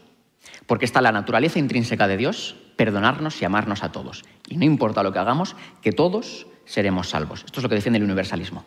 [0.65, 4.25] porque está la naturaleza intrínseca de Dios, perdonarnos y amarnos a todos.
[4.49, 7.45] Y no importa lo que hagamos, que todos seremos salvos.
[7.45, 8.65] Esto es lo que defiende el universalismo.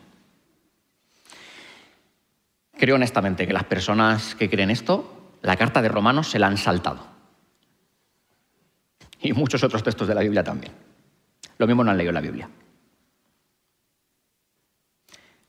[2.76, 6.56] Creo honestamente que las personas que creen esto, la carta de Romanos se la han
[6.56, 7.18] saltado
[9.20, 10.72] y muchos otros textos de la Biblia también.
[11.58, 12.48] Lo mismo no han leído la Biblia.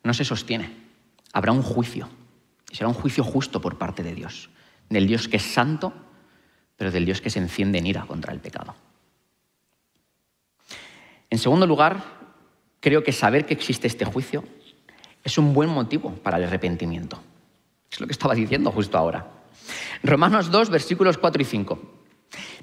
[0.04, 0.69] No se sostiene.
[1.34, 2.10] Habrá un juicio.
[2.72, 4.50] Y será un juicio justo por parte de Dios.
[4.89, 5.93] Del Dios que es santo,
[6.80, 8.74] pero del Dios que se enciende en ira contra el pecado.
[11.30, 12.02] En segundo lugar,
[12.80, 14.46] creo que saber que existe este juicio
[15.22, 17.22] es un buen motivo para el arrepentimiento.
[17.92, 19.28] Es lo que estaba diciendo justo ahora.
[20.04, 21.80] Romanos 2, versículos 4 y 5.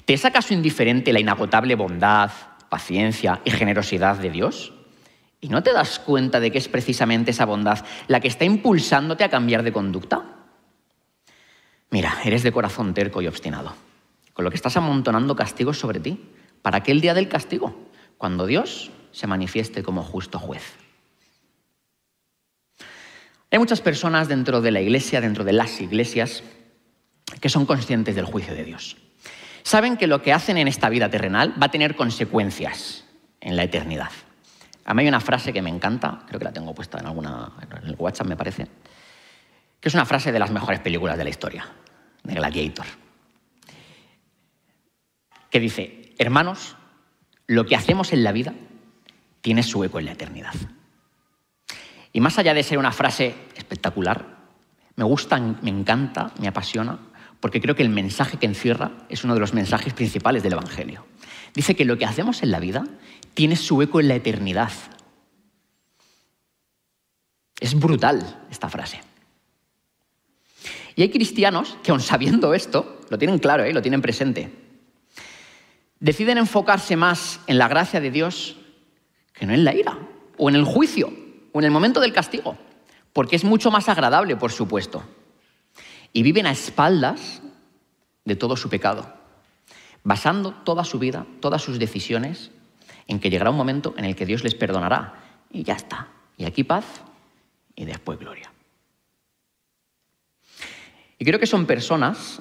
[0.06, 2.30] ¿Te es acaso indiferente la inagotable bondad,
[2.70, 4.72] paciencia y generosidad de Dios?
[5.42, 9.24] ¿Y no te das cuenta de que es precisamente esa bondad la que está impulsándote
[9.24, 10.24] a cambiar de conducta?
[11.90, 13.74] Mira, eres de corazón terco y obstinado,
[14.36, 17.74] con lo que estás amontonando castigos sobre ti, para aquel día del castigo,
[18.18, 20.76] cuando Dios se manifieste como justo juez.
[23.50, 26.42] Hay muchas personas dentro de la iglesia, dentro de las iglesias,
[27.40, 28.98] que son conscientes del juicio de Dios.
[29.62, 33.06] Saben que lo que hacen en esta vida terrenal va a tener consecuencias
[33.40, 34.10] en la eternidad.
[34.84, 37.52] A mí hay una frase que me encanta, creo que la tengo puesta en alguna
[37.62, 38.66] en el WhatsApp me parece,
[39.80, 41.66] que es una frase de las mejores películas de la historia,
[42.22, 42.84] de Gladiator,
[45.50, 46.76] que dice, hermanos,
[47.46, 48.54] lo que hacemos en la vida
[49.40, 50.54] tiene su eco en la eternidad.
[52.12, 54.36] Y más allá de ser una frase espectacular,
[54.96, 56.98] me gusta, me encanta, me apasiona,
[57.40, 61.06] porque creo que el mensaje que encierra es uno de los mensajes principales del Evangelio.
[61.54, 62.84] Dice que lo que hacemos en la vida
[63.34, 64.72] tiene su eco en la eternidad.
[67.60, 69.00] Es brutal esta frase.
[70.94, 73.72] Y hay cristianos que, aun sabiendo esto, lo tienen claro, ¿eh?
[73.72, 74.50] lo tienen presente,
[76.00, 78.56] deciden enfocarse más en la gracia de Dios
[79.32, 79.98] que no en la ira,
[80.38, 81.12] o en el juicio,
[81.52, 82.56] o en el momento del castigo,
[83.12, 85.02] porque es mucho más agradable, por supuesto
[86.16, 87.42] y viven a espaldas
[88.24, 89.12] de todo su pecado,
[90.02, 92.50] basando toda su vida, todas sus decisiones,
[93.06, 95.12] en que llegará un momento en el que Dios les perdonará
[95.50, 96.08] y ya está.
[96.38, 96.86] Y aquí paz
[97.74, 98.50] y después gloria.
[101.18, 102.40] Y creo que son personas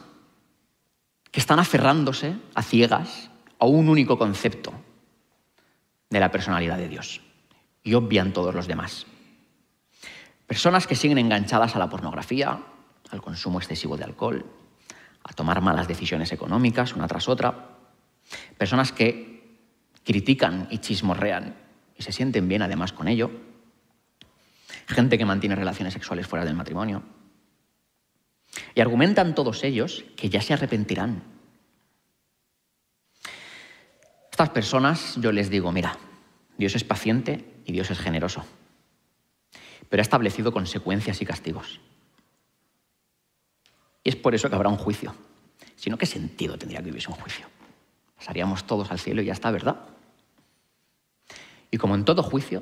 [1.30, 3.30] que están aferrándose a ciegas
[3.66, 4.72] a un único concepto
[6.10, 7.22] de la personalidad de Dios
[7.84, 9.08] y obvian todos los demás.
[10.46, 12.60] Personas que siguen enganchadas a la pornografía,
[13.10, 14.46] al consumo excesivo de alcohol,
[15.24, 17.70] a tomar malas decisiones económicas una tras otra.
[18.56, 19.58] Personas que
[20.04, 21.56] critican y chismorrean
[21.98, 23.32] y se sienten bien además con ello.
[24.86, 27.02] Gente que mantiene relaciones sexuales fuera del matrimonio.
[28.76, 31.35] Y argumentan todos ellos que ya se arrepentirán.
[34.36, 35.98] Estas personas yo les digo, mira,
[36.58, 38.44] Dios es paciente y Dios es generoso,
[39.88, 41.80] pero ha establecido consecuencias y castigos.
[44.04, 45.16] Y es por eso que habrá un juicio.
[45.78, 47.48] Si no, ¿qué sentido tendría que hubiese un juicio?
[48.18, 49.80] Pasaríamos todos al cielo y ya está, ¿verdad?
[51.72, 52.62] Y como en todo juicio,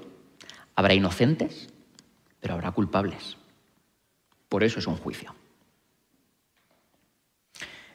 [0.76, 1.70] habrá inocentes,
[2.40, 3.38] pero habrá culpables.
[4.48, 5.34] Por eso es un juicio.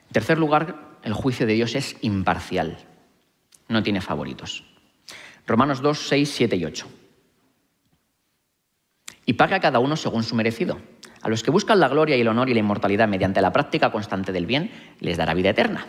[0.09, 2.85] En tercer lugar, el juicio de Dios es imparcial.
[3.69, 4.65] No tiene favoritos.
[5.47, 6.87] Romanos 2, 6, 7 y 8.
[9.27, 10.79] Y paga a cada uno según su merecido
[11.23, 13.91] a los que buscan la gloria y el honor y la inmortalidad mediante la práctica
[13.91, 15.87] constante del bien, les dará vida eterna.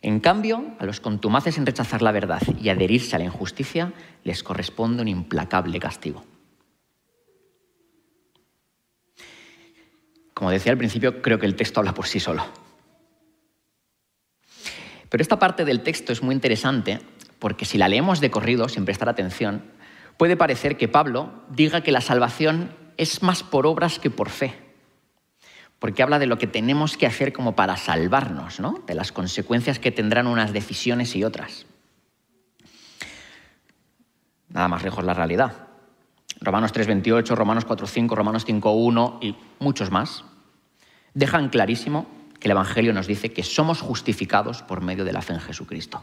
[0.00, 3.92] En cambio, a los contumaces en rechazar la verdad y adherirse a la injusticia,
[4.24, 6.24] les corresponde un implacable castigo.
[10.34, 12.44] Como decía al principio, creo que el texto habla por sí solo.
[15.12, 16.98] Pero esta parte del texto es muy interesante
[17.38, 19.62] porque si la leemos de corrido, sin prestar atención,
[20.16, 24.54] puede parecer que Pablo diga que la salvación es más por obras que por fe,
[25.78, 28.82] porque habla de lo que tenemos que hacer como para salvarnos, ¿no?
[28.86, 31.66] de las consecuencias que tendrán unas decisiones y otras.
[34.48, 35.68] Nada más lejos la realidad.
[36.40, 40.24] Romanos 3:28, Romanos 4:5, Romanos 5:1 y muchos más
[41.12, 45.32] dejan clarísimo que el Evangelio nos dice que somos justificados por medio de la fe
[45.32, 46.02] en Jesucristo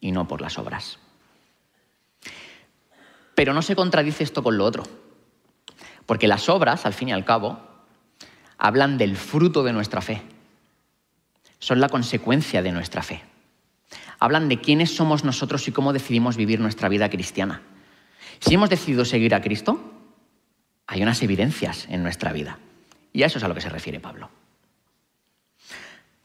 [0.00, 0.98] y no por las obras.
[3.34, 4.84] Pero no se contradice esto con lo otro.
[6.06, 7.60] Porque las obras, al fin y al cabo,
[8.56, 10.22] hablan del fruto de nuestra fe.
[11.58, 13.22] Son la consecuencia de nuestra fe.
[14.18, 17.60] Hablan de quiénes somos nosotros y cómo decidimos vivir nuestra vida cristiana.
[18.40, 19.92] Si hemos decidido seguir a Cristo,
[20.86, 22.58] hay unas evidencias en nuestra vida.
[23.12, 24.30] Y a eso es a lo que se refiere Pablo.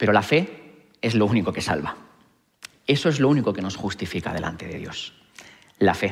[0.01, 1.95] Pero la fe es lo único que salva.
[2.87, 5.13] Eso es lo único que nos justifica delante de Dios.
[5.77, 6.11] La fe.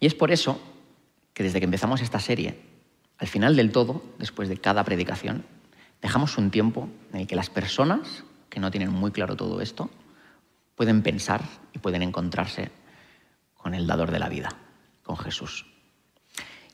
[0.00, 0.62] Y es por eso
[1.34, 2.58] que desde que empezamos esta serie,
[3.18, 5.44] al final del todo, después de cada predicación,
[6.00, 9.90] dejamos un tiempo en el que las personas que no tienen muy claro todo esto
[10.74, 12.70] pueden pensar y pueden encontrarse
[13.52, 14.56] con el dador de la vida,
[15.02, 15.69] con Jesús.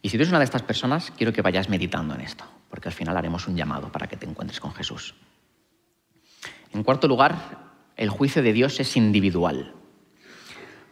[0.02, 2.88] Y si tú eres una de estas personas, quiero que vayas meditando en esto, porque
[2.88, 5.14] al final haremos un llamado para que te encuentres con Jesús.
[6.72, 7.58] En cuarto lugar,
[7.96, 9.72] el juicio de Dios es individual.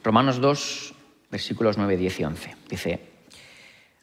[0.03, 0.95] Romanos 2,
[1.31, 2.57] versículos 9, 10 y 11.
[2.69, 3.11] Dice,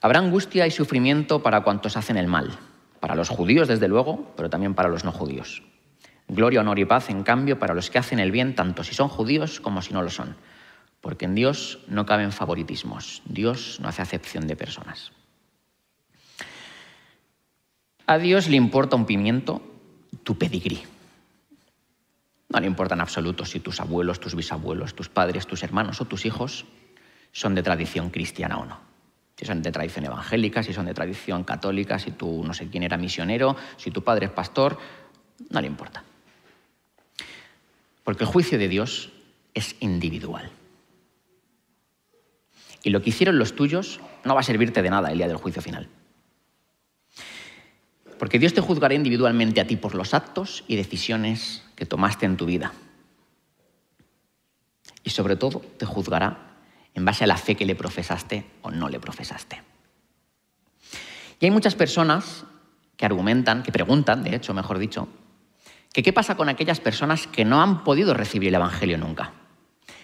[0.01, 2.57] habrá angustia y sufrimiento para cuantos hacen el mal,
[2.99, 5.63] para los judíos desde luego, pero también para los no judíos.
[6.27, 9.09] Gloria, honor y paz, en cambio, para los que hacen el bien, tanto si son
[9.09, 10.37] judíos como si no lo son.
[11.01, 13.21] Porque en Dios no caben favoritismos.
[13.25, 15.11] Dios no hace acepción de personas.
[18.05, 19.61] A Dios le importa un pimiento
[20.23, 20.83] tu pedigrí.
[22.49, 26.05] No le importa en absoluto si tus abuelos, tus bisabuelos, tus padres, tus hermanos o
[26.05, 26.65] tus hijos
[27.31, 28.79] son de tradición cristiana o no.
[29.37, 32.83] Si son de tradición evangélica, si son de tradición católica, si tú no sé quién
[32.83, 34.77] era misionero, si tu padre es pastor,
[35.49, 36.03] no le importa.
[38.03, 39.09] Porque el juicio de Dios
[39.53, 40.51] es individual.
[42.83, 45.37] Y lo que hicieron los tuyos no va a servirte de nada el día del
[45.37, 45.87] juicio final.
[48.17, 52.37] Porque Dios te juzgará individualmente a ti por los actos y decisiones que tomaste en
[52.37, 52.73] tu vida.
[55.03, 56.51] Y sobre todo te juzgará
[56.93, 59.63] en base a la fe que le profesaste o no le profesaste.
[61.39, 62.45] Y hay muchas personas
[62.95, 65.07] que argumentan, que preguntan, de hecho, mejor dicho,
[65.91, 69.33] que qué pasa con aquellas personas que no han podido recibir el Evangelio nunca.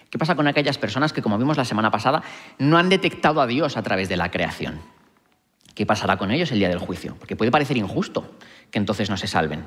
[0.09, 2.23] ¿Qué pasa con aquellas personas que, como vimos la semana pasada,
[2.59, 4.79] no han detectado a Dios a través de la creación?
[5.75, 7.15] ¿Qué pasará con ellos el día del juicio?
[7.19, 8.37] Porque puede parecer injusto
[8.71, 9.65] que entonces no se salven.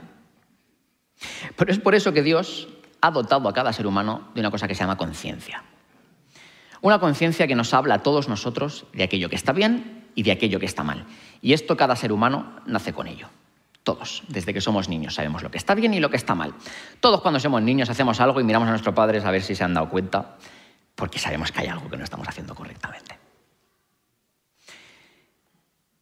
[1.56, 2.68] Pero es por eso que Dios
[3.00, 5.62] ha dotado a cada ser humano de una cosa que se llama conciencia.
[6.80, 10.32] Una conciencia que nos habla a todos nosotros de aquello que está bien y de
[10.32, 11.04] aquello que está mal.
[11.42, 13.28] Y esto cada ser humano nace con ello.
[13.90, 16.54] Todos, desde que somos niños, sabemos lo que está bien y lo que está mal.
[17.00, 19.64] Todos cuando somos niños hacemos algo y miramos a nuestros padres a ver si se
[19.64, 20.36] han dado cuenta,
[20.94, 23.18] porque sabemos que hay algo que no estamos haciendo correctamente.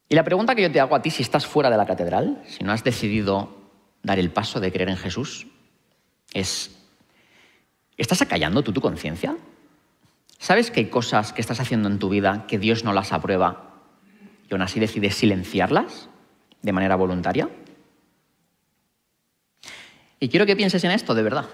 [0.07, 2.42] Y la pregunta que yo te hago a ti, si estás fuera de la catedral,
[2.46, 3.57] si no has decidido
[4.03, 5.46] dar el paso de creer en Jesús,
[6.35, 6.70] es,
[7.96, 9.35] ¿estás acallando tú tu conciencia?
[10.38, 13.81] ¿Sabes que hay cosas que estás haciendo en tu vida que Dios no las aprueba
[14.46, 16.11] y aún así decides silenciarlas
[16.61, 17.48] de manera voluntaria?
[20.20, 21.46] Y quiero que pienses en esto, de verdad.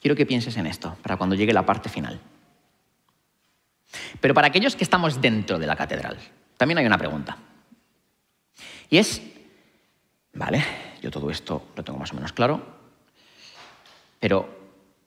[0.00, 2.20] Quiero que pienses en esto para cuando llegue la parte final.
[4.20, 6.18] Pero para aquellos que estamos dentro de la catedral,
[6.56, 7.36] también hay una pregunta.
[8.88, 9.20] Y es,
[10.32, 10.64] vale,
[11.02, 12.62] yo todo esto lo tengo más o menos claro,
[14.18, 14.48] pero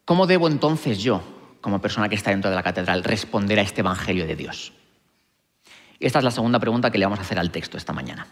[0.06, 1.22] ¿cómo debo entonces yo,
[1.62, 4.74] como persona que está dentro de la catedral, responder a este Evangelio de Dios?
[6.00, 8.28] Esta es la segunda pregunta que le vamos a hacer al texto esta mañana.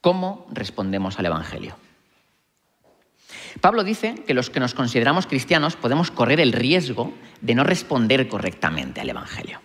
[0.00, 1.76] ¿Cómo respondemos al Evangelio?
[3.60, 8.28] Pablo dice que los que nos consideramos cristianos podemos correr el riesgo de no responder
[8.28, 9.60] correctamente al Evangelio.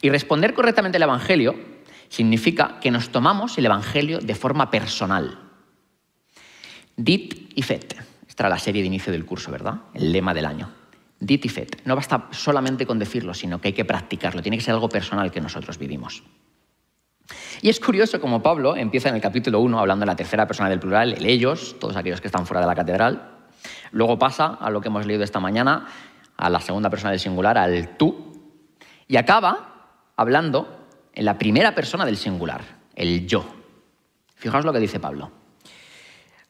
[0.00, 1.54] Y responder correctamente al Evangelio
[2.08, 5.38] significa que nos tomamos el Evangelio de forma personal.
[6.96, 7.96] Dit y fet.
[8.26, 9.82] Esta era la serie de inicio del curso, ¿verdad?
[9.94, 10.72] El lema del año.
[11.20, 11.82] Dit y fet.
[11.84, 14.42] No basta solamente con decirlo, sino que hay que practicarlo.
[14.42, 16.22] Tiene que ser algo personal que nosotros vivimos.
[17.60, 20.68] Y es curioso como Pablo empieza en el capítulo 1 hablando en la tercera persona
[20.68, 23.38] del plural, el ellos, todos aquellos que están fuera de la catedral.
[23.90, 25.86] Luego pasa a lo que hemos leído esta mañana,
[26.36, 28.32] a la segunda persona del singular, al tú.
[29.08, 32.62] Y acaba hablando en la primera persona del singular,
[32.94, 33.44] el yo.
[34.36, 35.32] Fijaos lo que dice Pablo.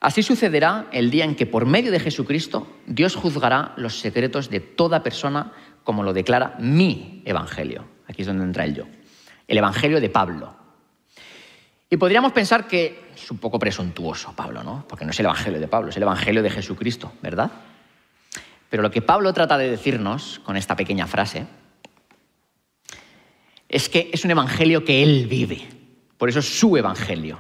[0.01, 4.61] Así sucederá el día en que por medio de Jesucristo Dios juzgará los secretos de
[4.61, 7.85] toda persona como lo declara mi evangelio.
[8.07, 8.85] Aquí es donde entra el yo.
[9.49, 10.58] El evangelio de Pablo.
[11.91, 14.85] Y podríamos pensar que es un poco presuntuoso Pablo, ¿no?
[14.89, 17.51] Porque no es el evangelio de Pablo, es el evangelio de Jesucristo, ¿verdad?
[18.69, 21.47] Pero lo que Pablo trata de decirnos con esta pequeña frase
[23.69, 25.67] es que es un evangelio que Él vive.
[26.19, 27.39] Por eso es su evangelio.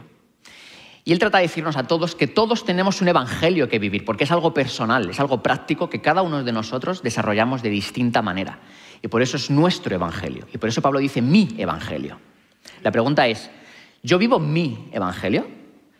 [1.04, 4.24] Y Él trata de decirnos a todos que todos tenemos un evangelio que vivir, porque
[4.24, 8.60] es algo personal, es algo práctico que cada uno de nosotros desarrollamos de distinta manera.
[9.02, 10.46] Y por eso es nuestro evangelio.
[10.52, 12.18] Y por eso Pablo dice mi evangelio.
[12.82, 13.50] La pregunta es,
[14.02, 15.46] ¿yo vivo mi evangelio?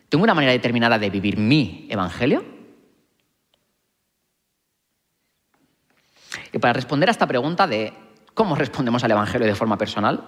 [0.09, 2.45] ¿Tengo una manera determinada de vivir mi evangelio?
[6.53, 7.93] Y para responder a esta pregunta de
[8.39, 10.23] ¿Cómo respondemos al Evangelio de forma personal?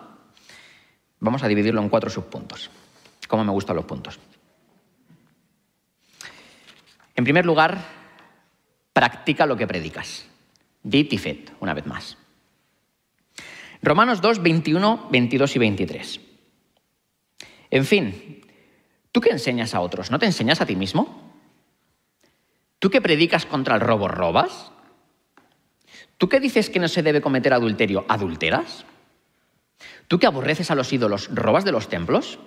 [1.21, 2.69] Vamos a dividirlo en cuatro subpuntos.
[3.29, 4.19] ¿Cómo me gustan los puntos?
[7.15, 7.79] En primer lugar,
[8.93, 10.27] practica lo que predicas.
[10.83, 12.19] Dit y una vez más.
[13.81, 16.21] Romanos 2, 21, 22 y 23.
[17.71, 18.45] En fin,
[19.13, 20.11] ¿tú qué enseñas a otros?
[20.11, 21.33] ¿No te enseñas a ti mismo?
[22.79, 24.73] ¿Tú que predicas contra el robo robas?
[26.19, 28.05] ¿Tú qué dices que no se debe cometer adulterio?
[28.09, 28.85] ¿Adulteras?
[30.09, 31.29] ¿Tú que aborreces a los ídolos?
[31.33, 32.39] ¿Robas de los templos?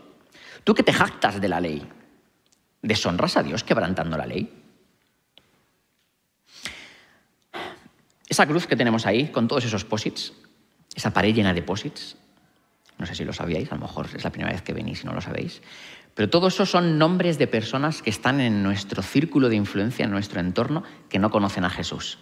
[0.63, 1.87] ¿Tú que te jactas de la ley?
[2.81, 4.51] ¿Deshonras a Dios quebrantando la ley?
[8.27, 10.33] Esa cruz que tenemos ahí, con todos esos posits,
[10.95, 12.17] esa pared llena de posits,
[12.97, 15.05] no sé si lo sabíais, a lo mejor es la primera vez que venís y
[15.05, 15.61] no lo sabéis,
[16.15, 20.11] pero todo eso son nombres de personas que están en nuestro círculo de influencia, en
[20.11, 22.19] nuestro entorno, que no conocen a Jesús.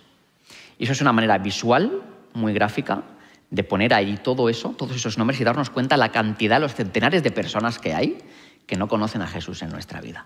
[0.78, 2.02] Y eso es una manera visual,
[2.34, 3.04] muy gráfica,
[3.50, 7.22] de poner ahí todo eso, todos esos nombres y darnos cuenta la cantidad, los centenares
[7.22, 8.18] de personas que hay
[8.66, 10.26] que no conocen a Jesús en nuestra vida.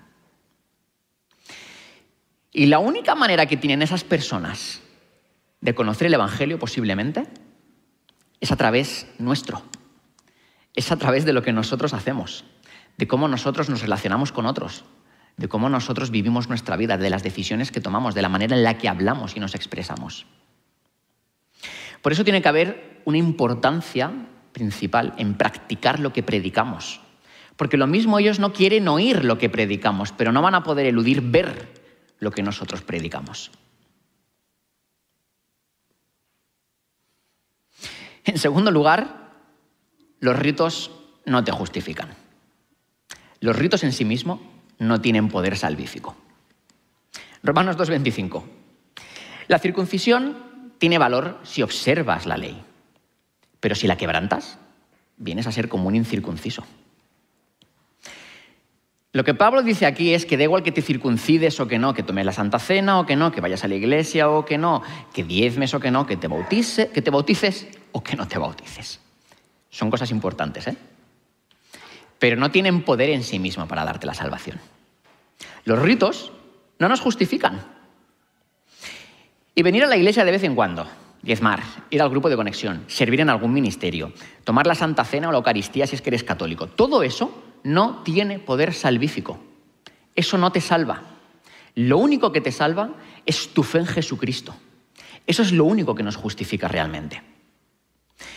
[2.51, 4.81] Y la única manera que tienen esas personas
[5.59, 7.25] de conocer el Evangelio posiblemente
[8.39, 9.63] es a través nuestro,
[10.75, 12.43] es a través de lo que nosotros hacemos,
[12.97, 14.83] de cómo nosotros nos relacionamos con otros,
[15.37, 18.63] de cómo nosotros vivimos nuestra vida, de las decisiones que tomamos, de la manera en
[18.63, 20.25] la que hablamos y nos expresamos.
[22.01, 24.11] Por eso tiene que haber una importancia
[24.51, 27.01] principal en practicar lo que predicamos.
[27.55, 30.85] Porque lo mismo ellos no quieren oír lo que predicamos, pero no van a poder
[30.85, 31.73] eludir ver
[32.19, 33.51] lo que nosotros predicamos.
[38.25, 39.24] En segundo lugar,
[40.19, 40.91] los ritos
[41.25, 42.09] no te justifican.
[43.39, 44.39] Los ritos en sí mismos
[44.79, 46.15] no tienen poder salvífico.
[47.43, 48.43] Romanos 2.25.
[49.47, 52.61] La circuncisión tiene valor si observas la ley,
[53.59, 54.57] pero si la quebrantas,
[55.17, 56.65] vienes a ser como un incircunciso.
[59.13, 61.93] Lo que Pablo dice aquí es que da igual que te circuncides o que no,
[61.93, 64.57] que tomes la Santa Cena o que no, que vayas a la iglesia o que
[64.57, 64.81] no,
[65.13, 68.37] que diezmes o que no, que te, bautice, que te bautices o que no te
[68.37, 68.99] bautices.
[69.75, 70.77] Son cosas importantes, ¿eh?
[72.17, 74.57] Pero no tienen poder en sí mismo para darte la salvación.
[75.65, 76.31] Los ritos
[76.79, 77.61] no nos justifican.
[79.53, 80.87] Y venir a la iglesia de vez en cuando,
[81.21, 84.13] diezmar, ir al grupo de conexión, servir en algún ministerio,
[84.45, 86.67] tomar la Santa Cena o la Eucaristía si es que eres católico.
[86.67, 89.43] Todo eso no tiene poder salvífico.
[90.15, 91.01] Eso no te salva.
[91.75, 92.91] Lo único que te salva
[93.25, 94.55] es tu fe en Jesucristo.
[95.27, 97.34] Eso es lo único que nos justifica realmente.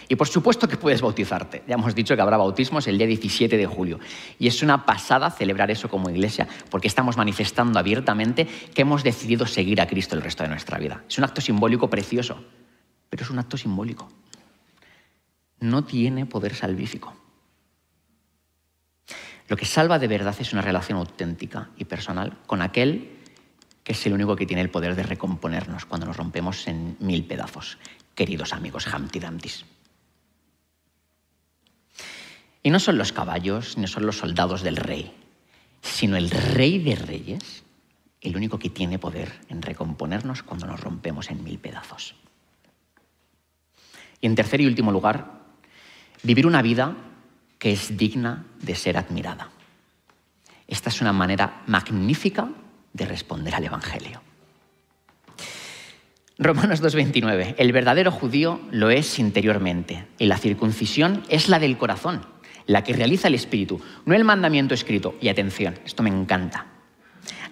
[0.08, 1.62] Y por supuesto que puedes bautizarte.
[1.68, 4.00] Ya hemos dicho que habrá bautismos el día 17 de julio.
[4.38, 9.46] Y es una pasada celebrar eso como iglesia, porque estamos manifestando abiertamente que hemos decidido
[9.46, 11.04] seguir a Cristo el resto de nuestra vida.
[11.06, 12.42] Es un acto simbólico precioso,
[13.10, 14.08] pero es un acto simbólico.
[15.60, 17.14] No tiene poder salvífico.
[19.48, 23.18] Lo que salva de verdad es una relación auténtica y personal con aquel
[23.82, 27.24] que es el único que tiene el poder de recomponernos cuando nos rompemos en mil
[27.24, 27.78] pedazos,
[28.14, 29.64] queridos amigos Humpty Dumptys.
[32.68, 35.10] Y no son los caballos, ni son los soldados del rey,
[35.80, 37.64] sino el rey de reyes,
[38.20, 42.14] el único que tiene poder en recomponernos cuando nos rompemos en mil pedazos.
[44.20, 45.32] Y en tercer y último lugar,
[46.22, 46.94] vivir una vida
[47.58, 49.48] que es digna de ser admirada.
[50.66, 52.50] Esta es una manera magnífica
[52.92, 54.20] de responder al Evangelio.
[56.36, 57.54] Romanos 2.29.
[57.56, 62.26] El verdadero judío lo es interiormente y la circuncisión es la del corazón,
[62.68, 65.16] la que realiza el Espíritu, no el mandamiento escrito.
[65.20, 66.66] Y atención, esto me encanta.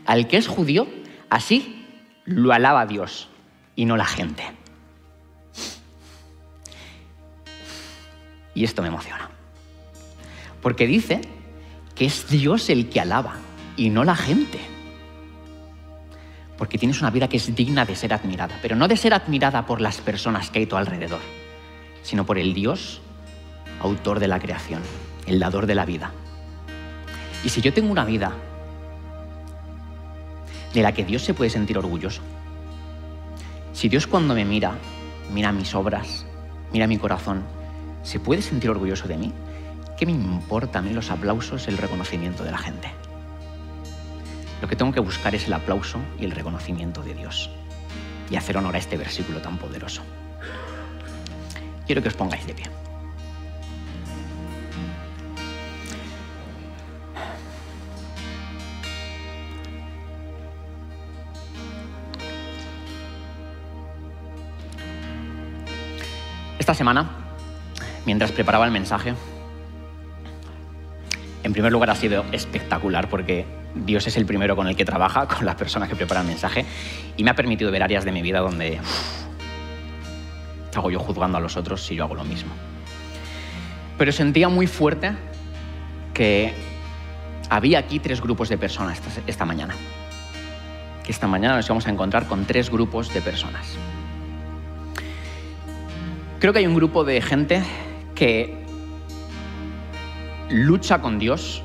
[0.04, 0.86] Al que es judío,
[1.28, 1.84] así
[2.24, 3.28] lo alaba Dios
[3.74, 4.44] y no la gente.
[8.54, 9.30] Y esto me emociona.
[10.62, 11.22] Porque dice
[11.96, 13.36] que es Dios el que alaba
[13.76, 14.60] y no la gente
[16.58, 19.66] porque tienes una vida que es digna de ser admirada, pero no de ser admirada
[19.66, 21.20] por las personas que hay a tu alrededor,
[22.02, 23.02] sino por el Dios,
[23.86, 24.82] autor de la creación,
[25.26, 26.12] el dador de la vida.
[27.44, 28.32] Y si yo tengo una vida
[30.74, 32.22] de la que Dios se puede sentir orgulloso,
[33.72, 34.72] si Dios cuando me mira,
[35.32, 36.26] mira mis obras,
[36.72, 37.42] mira mi corazón,
[38.02, 39.32] se puede sentir orgulloso de mí,
[39.98, 42.90] ¿qué me importa a mí los aplausos, el reconocimiento de la gente?
[44.62, 47.50] Lo que tengo que buscar es el aplauso y el reconocimiento de Dios
[48.30, 50.02] y hacer honor a este versículo tan poderoso.
[51.86, 52.66] Quiero que os pongáis de pie.
[66.66, 67.06] Esta semana,
[68.06, 69.14] mientras preparaba el mensaje,
[71.44, 73.46] en primer lugar ha sido espectacular porque
[73.76, 76.66] Dios es el primero con el que trabaja, con las personas que preparan el mensaje,
[77.16, 78.80] y me ha permitido ver áreas de mi vida donde
[80.74, 82.52] hago yo juzgando a los otros si yo hago lo mismo.
[83.96, 85.12] Pero sentía muy fuerte
[86.14, 86.52] que
[87.48, 89.76] había aquí tres grupos de personas esta, esta mañana.
[91.04, 93.78] Que esta mañana nos vamos a encontrar con tres grupos de personas.
[96.38, 97.62] Creo que hay un grupo de gente
[98.14, 98.54] que
[100.50, 101.62] lucha con Dios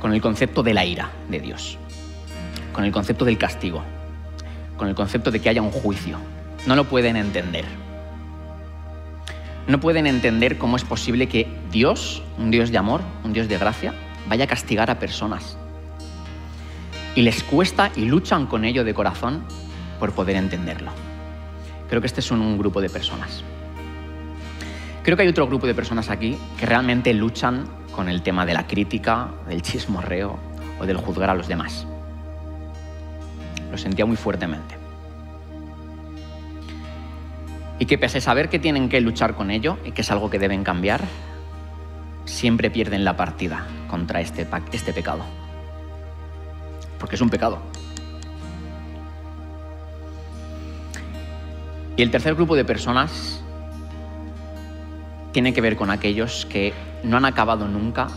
[0.00, 1.78] con el concepto de la ira de Dios,
[2.74, 3.82] con el concepto del castigo,
[4.76, 6.18] con el concepto de que haya un juicio.
[6.66, 7.64] No lo pueden entender.
[9.66, 13.56] no pueden entender cómo es posible que Dios, un Dios de amor, un Dios de
[13.56, 13.94] gracia,
[14.28, 15.56] vaya a castigar a personas.
[17.14, 19.42] Y les cuesta y luchan con ello de corazón
[19.98, 20.90] por poder entenderlo.
[21.88, 23.44] Creo que este es un grupo de personas.
[25.04, 28.54] Creo que hay otro grupo de personas aquí que realmente luchan con el tema de
[28.54, 30.38] la crítica, del chismorreo
[30.80, 31.86] o del juzgar a los demás.
[33.70, 34.76] Lo sentía muy fuertemente.
[37.78, 40.30] Y que pese a saber que tienen que luchar con ello y que es algo
[40.30, 41.02] que deben cambiar,
[42.24, 45.24] siempre pierden la partida contra este, este pecado.
[46.98, 47.58] Porque es un pecado.
[51.96, 53.40] Y el tercer grupo de personas
[55.32, 56.72] tiene que ver con aquellos que
[57.02, 58.08] no han acabado nunca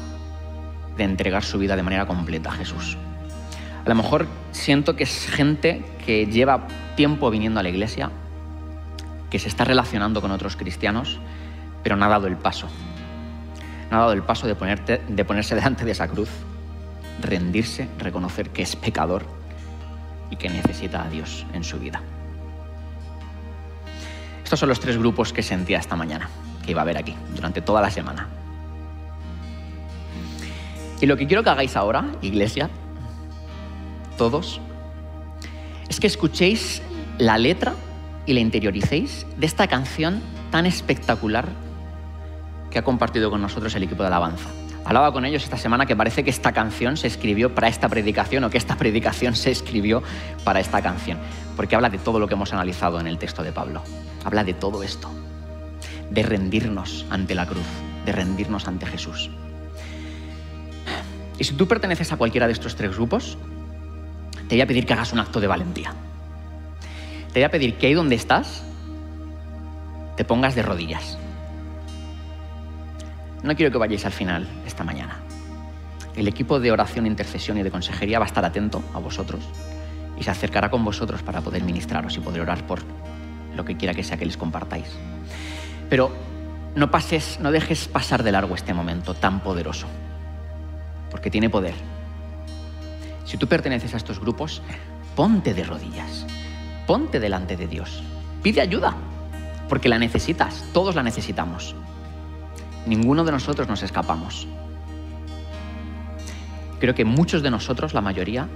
[0.98, 2.98] de entregar su vida de manera completa a Jesús.
[3.86, 8.12] A lo mejor siento que es gente que lleva tiempo viniendo a la iglesia,
[9.30, 11.20] que se está relacionando con otros cristianos,
[11.84, 12.68] pero no ha dado el paso.
[13.90, 16.30] No ha dado el paso de, de ponerse delante de esa cruz,
[17.22, 19.26] rendirse, reconocer que es pecador
[20.30, 22.02] y que necesita a Dios en su vida.
[24.48, 26.30] Estos son los tres grupos que sentía esta mañana
[26.64, 28.30] que iba a haber aquí durante toda la semana.
[31.02, 32.70] Y lo que quiero que hagáis ahora, iglesia,
[34.18, 34.62] todos,
[35.90, 36.82] es que escuchéis
[37.18, 37.74] la letra
[38.26, 41.50] y la interioricéis de esta canción tan espectacular
[42.72, 44.48] que ha compartido con nosotros el equipo de alabanza.
[44.88, 48.46] Hablaba con ellos esta semana que parece que esta canción se escribió para esta predicación
[48.46, 50.02] o que esta predicación se escribió
[50.46, 51.18] para esta canción,
[51.58, 53.84] porque habla de todo lo que hemos analizado en el texto de Pablo.
[54.24, 55.12] Habla de todo esto
[56.10, 57.66] de rendirnos ante la cruz,
[58.06, 59.30] de rendirnos ante Jesús.
[61.38, 63.38] Y si tú perteneces a cualquiera de estos tres grupos,
[64.48, 65.94] te voy a pedir que hagas un acto de valentía.
[67.34, 68.64] Te voy a pedir que ahí donde estás,
[70.16, 71.18] te pongas de rodillas.
[73.44, 75.18] No quiero que vayáis al final esta mañana.
[76.16, 79.42] El equipo de oración, intercesión y de consejería va a estar atento a vosotros
[80.20, 82.80] y se acercará con vosotros para poder ministraros y poder orar por
[83.56, 84.88] lo que quiera que sea que les compartáis.
[85.90, 86.12] Pero
[86.76, 89.88] no pases, no dejes pasar de largo este momento tan poderoso,
[91.12, 91.76] porque tiene poder.
[93.26, 94.62] Si tú perteneces a estos grupos,
[95.16, 96.26] ponte de rodillas,
[96.86, 98.02] ponte delante de Dios,
[98.42, 98.96] pide ayuda,
[99.70, 101.76] porque la necesitas, todos la necesitamos.
[102.88, 104.48] Ninguno de nosotros nos escapamos.
[106.80, 108.48] Creo que muchos de nosotros, la mayoría,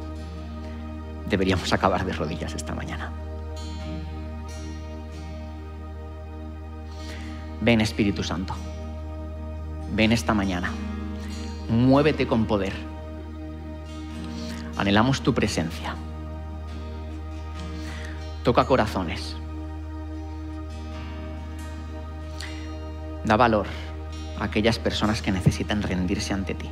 [1.30, 3.12] deberíamos acabar de rodillas esta mañana.
[7.60, 8.56] Ven Espíritu Santo,
[9.94, 10.72] ven esta mañana,
[11.70, 12.74] muévete con poder.
[14.78, 15.94] Anhelamos tu presencia.
[18.44, 19.36] Toca corazones.
[23.26, 23.68] Da valor
[24.44, 26.70] aquellas personas que necesitan rendirse ante ti.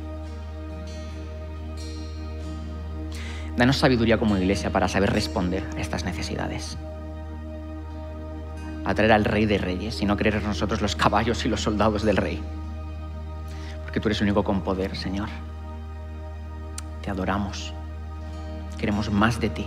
[3.56, 6.78] Danos sabiduría como iglesia para saber responder a estas necesidades
[8.84, 12.02] a traer al Rey de Reyes y no querer nosotros los caballos y los soldados
[12.02, 12.42] del Rey.
[13.82, 15.28] Porque tú eres el único con poder, Señor.
[17.02, 17.72] Te adoramos.
[18.78, 19.66] Queremos más de ti.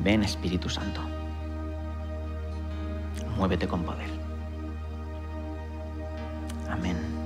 [0.00, 1.00] Ven Espíritu Santo.
[3.36, 4.21] Muévete con poder.
[6.72, 7.21] Amén.